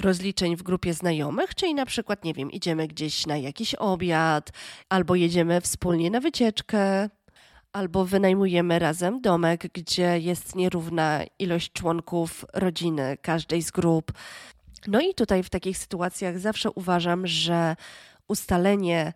rozliczeń 0.00 0.56
w 0.56 0.62
grupie 0.62 0.94
znajomych, 0.94 1.54
czyli 1.54 1.74
na 1.74 1.86
przykład, 1.86 2.24
nie 2.24 2.34
wiem, 2.34 2.50
idziemy 2.50 2.88
gdzieś 2.88 3.26
na 3.26 3.36
jakiś 3.36 3.74
obiad, 3.74 4.50
albo 4.88 5.14
jedziemy 5.14 5.60
wspólnie 5.60 6.10
na 6.10 6.20
wycieczkę, 6.20 7.10
albo 7.72 8.04
wynajmujemy 8.04 8.78
razem 8.78 9.20
domek, 9.20 9.72
gdzie 9.72 10.18
jest 10.18 10.56
nierówna 10.56 11.20
ilość 11.38 11.72
członków 11.72 12.44
rodziny 12.52 13.16
każdej 13.22 13.62
z 13.62 13.70
grup. 13.70 14.12
No 14.86 15.00
i 15.00 15.14
tutaj 15.14 15.42
w 15.42 15.50
takich 15.50 15.78
sytuacjach 15.78 16.38
zawsze 16.38 16.70
uważam, 16.70 17.26
że 17.26 17.76
ustalenie 18.28 19.12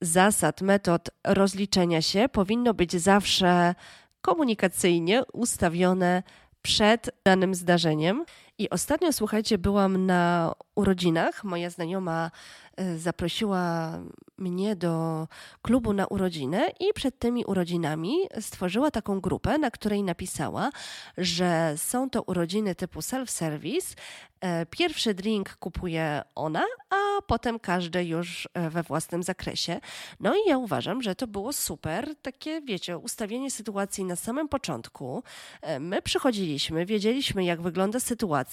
zasad, 0.00 0.60
metod 0.62 1.10
rozliczenia 1.24 2.02
się 2.02 2.28
powinno 2.28 2.74
być 2.74 2.92
zawsze 2.92 3.74
komunikacyjnie 4.20 5.22
ustawione 5.32 6.22
przed 6.62 7.10
danym 7.24 7.54
zdarzeniem. 7.54 8.24
I 8.58 8.70
ostatnio, 8.70 9.12
słuchajcie, 9.12 9.58
byłam 9.58 10.06
na 10.06 10.52
urodzinach. 10.74 11.44
Moja 11.44 11.70
znajoma 11.70 12.30
e, 12.76 12.98
zaprosiła 12.98 13.92
mnie 14.38 14.76
do 14.76 15.28
klubu 15.62 15.92
na 15.92 16.06
urodziny 16.06 16.70
i 16.80 16.92
przed 16.94 17.18
tymi 17.18 17.44
urodzinami 17.44 18.16
stworzyła 18.40 18.90
taką 18.90 19.20
grupę, 19.20 19.58
na 19.58 19.70
której 19.70 20.02
napisała, 20.02 20.70
że 21.18 21.74
są 21.76 22.10
to 22.10 22.22
urodziny 22.22 22.74
typu 22.74 23.00
self-service. 23.00 23.94
E, 24.40 24.66
pierwszy 24.66 25.14
drink 25.14 25.56
kupuje 25.56 26.22
ona, 26.34 26.64
a 26.90 27.22
potem 27.26 27.58
każdy 27.58 28.04
już 28.04 28.48
e, 28.54 28.70
we 28.70 28.82
własnym 28.82 29.22
zakresie. 29.22 29.80
No 30.20 30.34
i 30.34 30.48
ja 30.48 30.58
uważam, 30.58 31.02
że 31.02 31.14
to 31.14 31.26
było 31.26 31.52
super, 31.52 32.16
takie 32.22 32.60
wiecie, 32.60 32.98
ustawienie 32.98 33.50
sytuacji 33.50 34.04
na 34.04 34.16
samym 34.16 34.48
początku. 34.48 35.22
My 35.80 36.02
przychodziliśmy, 36.02 36.86
wiedzieliśmy 36.86 37.44
jak 37.44 37.62
wygląda 37.62 38.00
sytuacja. 38.00 38.45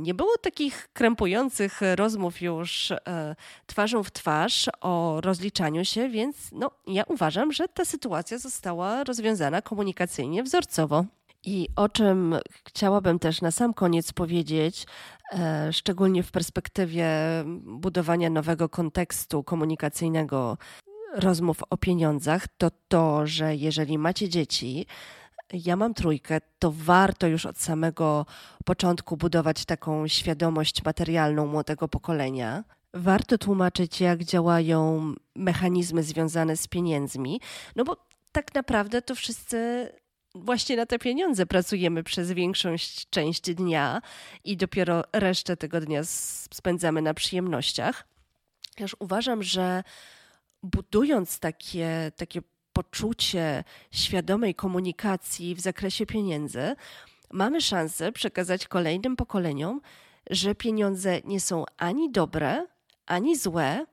Nie 0.00 0.14
było 0.14 0.38
takich 0.42 0.88
krępujących 0.92 1.80
rozmów 1.94 2.42
już 2.42 2.92
twarzą 3.66 4.02
w 4.02 4.10
twarz 4.10 4.68
o 4.80 5.20
rozliczaniu 5.20 5.84
się, 5.84 6.08
więc 6.08 6.36
no, 6.52 6.70
ja 6.86 7.04
uważam, 7.04 7.52
że 7.52 7.68
ta 7.68 7.84
sytuacja 7.84 8.38
została 8.38 9.04
rozwiązana 9.04 9.62
komunikacyjnie, 9.62 10.42
wzorcowo. 10.42 11.04
I 11.44 11.68
o 11.76 11.88
czym 11.88 12.34
chciałabym 12.68 13.18
też 13.18 13.42
na 13.42 13.50
sam 13.50 13.74
koniec 13.74 14.12
powiedzieć, 14.12 14.86
e, 15.32 15.72
szczególnie 15.72 16.22
w 16.22 16.30
perspektywie 16.30 17.08
budowania 17.64 18.30
nowego 18.30 18.68
kontekstu 18.68 19.44
komunikacyjnego 19.44 20.58
rozmów 21.14 21.56
o 21.70 21.76
pieniądzach, 21.76 22.46
to 22.58 22.70
to, 22.88 23.26
że 23.26 23.56
jeżeli 23.56 23.98
macie 23.98 24.28
dzieci, 24.28 24.86
ja 25.52 25.76
mam 25.76 25.94
trójkę, 25.94 26.40
to 26.58 26.72
warto 26.74 27.26
już 27.26 27.46
od 27.46 27.58
samego 27.58 28.26
początku 28.64 29.16
budować 29.16 29.64
taką 29.64 30.08
świadomość 30.08 30.84
materialną 30.84 31.46
młodego 31.46 31.88
pokolenia, 31.88 32.64
warto 32.94 33.38
tłumaczyć, 33.38 34.00
jak 34.00 34.24
działają 34.24 35.12
mechanizmy 35.34 36.02
związane 36.02 36.56
z 36.56 36.68
pieniędzmi, 36.68 37.40
no 37.76 37.84
bo 37.84 37.96
tak 38.32 38.54
naprawdę 38.54 39.02
to 39.02 39.14
wszyscy 39.14 39.88
właśnie 40.34 40.76
na 40.76 40.86
te 40.86 40.98
pieniądze 40.98 41.46
pracujemy 41.46 42.02
przez 42.02 42.32
większą 42.32 42.74
część 43.10 43.54
dnia 43.54 44.02
i 44.44 44.56
dopiero 44.56 45.04
resztę 45.12 45.56
tego 45.56 45.80
dnia 45.80 46.00
spędzamy 46.54 47.02
na 47.02 47.14
przyjemnościach. 47.14 48.06
Też 48.76 48.96
uważam, 48.98 49.42
że 49.42 49.82
budując 50.62 51.38
takie, 51.38 52.12
takie 52.16 52.42
poczucie 52.72 53.64
świadomej 53.90 54.54
komunikacji 54.54 55.54
w 55.54 55.60
zakresie 55.60 56.06
pieniędzy, 56.06 56.74
mamy 57.32 57.60
szansę 57.60 58.12
przekazać 58.12 58.68
kolejnym 58.68 59.16
pokoleniom, 59.16 59.80
że 60.30 60.54
pieniądze 60.54 61.20
nie 61.24 61.40
są 61.40 61.64
ani 61.76 62.10
dobre, 62.10 62.66
ani 63.06 63.36
złe, 63.36 63.86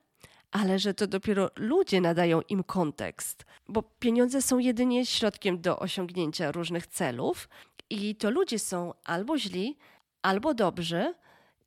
ale 0.52 0.80
że 0.80 0.94
to 0.94 1.08
dopiero 1.08 1.50
ludzie 1.56 2.02
nadają 2.02 2.42
im 2.42 2.64
kontekst, 2.64 3.46
bo 3.68 3.84
pieniądze 3.84 4.42
są 4.42 4.58
jedynie 4.58 5.06
środkiem 5.06 5.62
do 5.62 5.80
osiągnięcia 5.80 6.52
różnych 6.52 6.88
celów 6.88 7.50
i 7.90 8.16
to 8.16 8.30
ludzie 8.30 8.60
są 8.60 8.94
albo 9.04 9.38
źli, 9.38 9.78
albo 10.22 10.54
dobrzy 10.54 11.14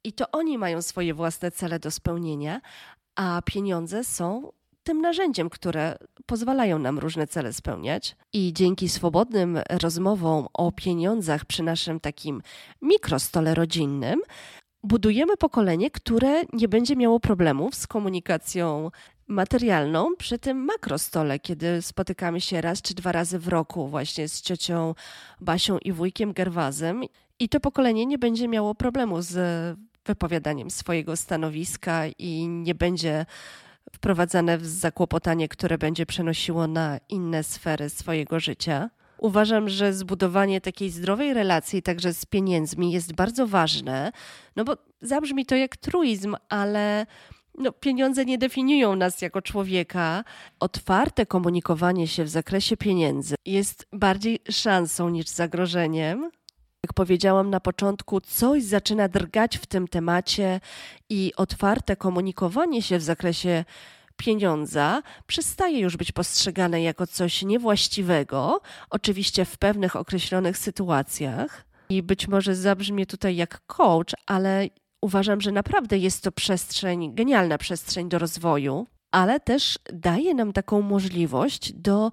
i 0.04 0.12
to 0.12 0.30
oni 0.30 0.58
mają 0.58 0.82
swoje 0.82 1.14
własne 1.14 1.50
cele 1.50 1.78
do 1.78 1.90
spełnienia, 1.90 2.60
a 3.14 3.42
pieniądze 3.44 4.04
są 4.04 4.52
tym 4.90 5.00
narzędziem, 5.00 5.50
które 5.50 5.98
pozwalają 6.26 6.78
nam 6.78 6.98
różne 6.98 7.26
cele 7.26 7.52
spełniać. 7.52 8.16
I 8.32 8.52
dzięki 8.52 8.88
swobodnym 8.88 9.58
rozmowom 9.82 10.46
o 10.52 10.72
pieniądzach 10.72 11.44
przy 11.44 11.62
naszym 11.62 12.00
takim 12.00 12.42
mikrostole 12.82 13.54
rodzinnym, 13.54 14.20
budujemy 14.82 15.36
pokolenie, 15.36 15.90
które 15.90 16.42
nie 16.52 16.68
będzie 16.68 16.96
miało 16.96 17.20
problemów 17.20 17.74
z 17.74 17.86
komunikacją 17.86 18.90
materialną 19.28 20.16
przy 20.18 20.38
tym 20.38 20.64
makrostole, 20.64 21.38
kiedy 21.38 21.82
spotykamy 21.82 22.40
się 22.40 22.60
raz 22.60 22.82
czy 22.82 22.94
dwa 22.94 23.12
razy 23.12 23.38
w 23.38 23.48
roku 23.48 23.88
właśnie 23.88 24.28
z 24.28 24.42
ciocią 24.42 24.94
Basią 25.40 25.78
i 25.78 25.92
wujkiem 25.92 26.32
Gerwazem. 26.32 27.02
I 27.38 27.48
to 27.48 27.60
pokolenie 27.60 28.06
nie 28.06 28.18
będzie 28.18 28.48
miało 28.48 28.74
problemu 28.74 29.22
z 29.22 29.38
wypowiadaniem 30.06 30.70
swojego 30.70 31.16
stanowiska 31.16 32.02
i 32.18 32.48
nie 32.48 32.74
będzie 32.74 33.26
wprowadzane 33.92 34.58
w 34.58 34.66
zakłopotanie, 34.66 35.48
które 35.48 35.78
będzie 35.78 36.06
przenosiło 36.06 36.66
na 36.66 36.98
inne 37.08 37.44
sfery 37.44 37.90
swojego 37.90 38.40
życia. 38.40 38.90
Uważam, 39.18 39.68
że 39.68 39.92
zbudowanie 39.92 40.60
takiej 40.60 40.90
zdrowej 40.90 41.34
relacji 41.34 41.82
także 41.82 42.14
z 42.14 42.26
pieniędzmi 42.26 42.92
jest 42.92 43.12
bardzo 43.12 43.46
ważne, 43.46 44.12
no 44.56 44.64
bo 44.64 44.76
zabrzmi 45.00 45.46
to 45.46 45.56
jak 45.56 45.76
truizm, 45.76 46.36
ale 46.48 47.06
no, 47.58 47.72
pieniądze 47.72 48.24
nie 48.24 48.38
definiują 48.38 48.96
nas 48.96 49.22
jako 49.22 49.42
człowieka. 49.42 50.24
Otwarte 50.60 51.26
komunikowanie 51.26 52.08
się 52.08 52.24
w 52.24 52.28
zakresie 52.28 52.76
pieniędzy 52.76 53.34
jest 53.46 53.86
bardziej 53.92 54.38
szansą 54.50 55.08
niż 55.08 55.26
zagrożeniem. 55.26 56.30
Jak 56.82 56.92
powiedziałam 56.94 57.50
na 57.50 57.60
początku, 57.60 58.20
coś 58.20 58.62
zaczyna 58.62 59.08
drgać 59.08 59.58
w 59.58 59.66
tym 59.66 59.88
temacie 59.88 60.60
i 61.08 61.32
otwarte 61.36 61.96
komunikowanie 61.96 62.82
się 62.82 62.98
w 62.98 63.02
zakresie 63.02 63.64
pieniądza 64.16 65.02
przestaje 65.26 65.78
już 65.78 65.96
być 65.96 66.12
postrzegane 66.12 66.82
jako 66.82 67.06
coś 67.06 67.42
niewłaściwego, 67.42 68.60
oczywiście 68.90 69.44
w 69.44 69.58
pewnych 69.58 69.96
określonych 69.96 70.58
sytuacjach. 70.58 71.64
I 71.88 72.02
być 72.02 72.28
może 72.28 72.54
zabrzmie 72.56 73.06
tutaj 73.06 73.36
jak 73.36 73.66
coach, 73.66 74.14
ale 74.26 74.68
uważam, 75.00 75.40
że 75.40 75.52
naprawdę 75.52 75.98
jest 75.98 76.22
to 76.22 76.32
przestrzeń, 76.32 77.14
genialna 77.14 77.58
przestrzeń 77.58 78.08
do 78.08 78.18
rozwoju, 78.18 78.86
ale 79.10 79.40
też 79.40 79.78
daje 79.92 80.34
nam 80.34 80.52
taką 80.52 80.82
możliwość 80.82 81.72
do 81.72 82.10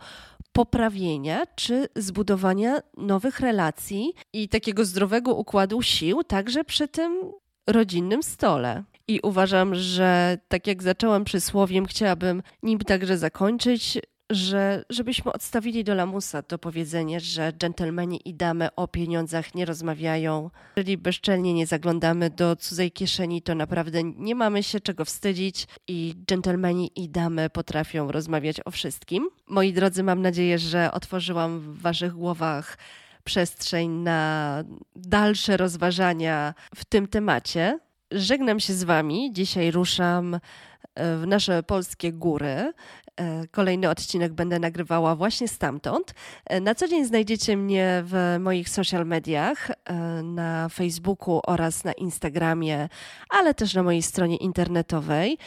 poprawienia 0.58 1.46
czy 1.56 1.88
zbudowania 1.96 2.80
nowych 2.98 3.39
relacji 3.39 4.13
i 4.34 4.50
takiego 4.50 4.86
zdrowego 4.86 5.36
układu 5.36 5.82
sił, 5.82 6.24
także 6.24 6.63
przy 6.63 6.88
tym 6.88 7.32
rodzinnym 7.67 8.24
stole. 8.24 8.84
I 9.08 9.20
uważam, 9.24 9.76
że 9.76 10.38
tak 10.48 10.67
jak 10.67 10.84
zaczęłam 10.84 11.24
przysłowiem, 11.24 11.86
chciałabym 11.86 12.43
nim 12.63 12.80
także 12.80 13.17
zakończyć, 13.17 14.00
że 14.30 14.86
żebyśmy 14.90 15.34
odstawili 15.34 15.84
do 15.84 15.96
lamusa 15.96 16.42
to 16.42 16.58
powiedzenie, 16.58 17.20
że 17.20 17.54
dżentelmeni 17.54 18.30
i 18.30 18.34
damy 18.34 18.76
o 18.76 18.88
pieniądzach 18.88 19.56
nie 19.56 19.66
rozmawiają. 19.66 20.50
Jeżeli 20.76 20.98
bezczelnie 20.98 21.54
nie 21.54 21.68
zaglądamy 21.68 22.30
do 22.30 22.56
cudzej 22.56 22.92
kieszeni, 22.92 23.42
to 23.42 23.56
naprawdę 23.56 24.04
nie 24.04 24.36
mamy 24.36 24.63
się 24.63 24.80
czego 24.80 25.06
wstydzić 25.06 25.68
i 25.88 26.13
dżentelmeni 26.28 26.92
i 26.96 27.10
damy 27.10 27.50
potrafią 27.50 28.12
rozmawiać 28.12 28.58
o 28.66 28.72
wszystkim. 28.72 29.30
Moi 29.48 29.74
drodzy, 29.74 30.04
mam 30.04 30.22
nadzieję, 30.22 30.60
że 30.60 30.92
otworzyłam 30.92 31.60
w 31.60 31.82
waszych 31.82 32.13
głowach 32.13 32.78
przestrzeń 33.24 33.92
na 33.92 34.63
dalsze 34.96 35.58
rozważania 35.58 36.54
w 36.76 36.86
tym 36.86 37.08
temacie. 37.08 37.80
Żegnam 38.12 38.60
się 38.60 38.74
z 38.74 38.84
Wami. 38.84 39.34
Dzisiaj 39.34 39.72
ruszam 39.72 40.40
w 40.96 41.24
nasze 41.28 41.63
polskie 41.63 42.13
góry. 42.13 42.74
E, 43.17 43.47
kolejny 43.47 43.89
odcinek 43.89 44.34
będę 44.34 44.60
nagrywała 44.60 45.15
właśnie 45.15 45.47
stamtąd. 45.47 46.13
E, 46.45 46.62
na 46.62 46.75
co 46.75 46.88
dzień 46.88 47.06
znajdziecie 47.06 47.58
mnie 47.58 48.03
w 48.06 48.38
moich 48.39 48.69
social 48.69 49.06
mediach, 49.06 49.71
e, 49.86 49.93
na 50.23 50.69
Facebooku 50.69 51.41
oraz 51.47 51.84
na 51.84 51.93
Instagramie, 51.93 52.89
ale 53.30 53.53
też 53.53 53.73
na 53.73 53.84
mojej 53.84 54.01
stronie 54.01 54.38
internetowej 54.38 55.38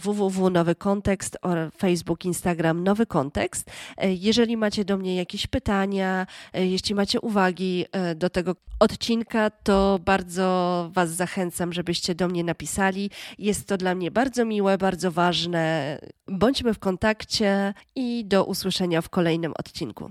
www 0.00 0.50
Nowy 0.50 0.74
Kontekst, 0.74 1.38
Facebook, 1.78 2.24
Instagram 2.24 2.84
Nowy 2.84 3.06
Kontekst. 3.06 3.70
Jeżeli 4.02 4.56
macie 4.56 4.84
do 4.84 4.96
mnie 4.96 5.16
jakieś 5.16 5.46
pytania, 5.46 6.26
jeśli 6.54 6.94
macie 6.94 7.20
uwagi 7.20 7.84
do 8.16 8.30
tego 8.30 8.54
odcinka, 8.78 9.50
to 9.50 10.00
bardzo 10.04 10.90
Was 10.92 11.10
zachęcam, 11.10 11.72
żebyście 11.72 12.14
do 12.14 12.28
mnie 12.28 12.44
napisali. 12.44 13.10
Jest 13.38 13.68
to 13.68 13.76
dla 13.76 13.94
mnie 13.94 14.10
bardzo 14.10 14.44
miłe, 14.44 14.78
bardzo 14.78 15.10
ważne. 15.10 15.98
Bądźmy 16.28 16.74
w 16.74 16.78
kontakcie 17.16 17.74
i 17.94 18.24
do 18.24 18.44
usłyszenia 18.44 19.02
w 19.02 19.08
kolejnym 19.08 19.52
odcinku. 19.58 20.10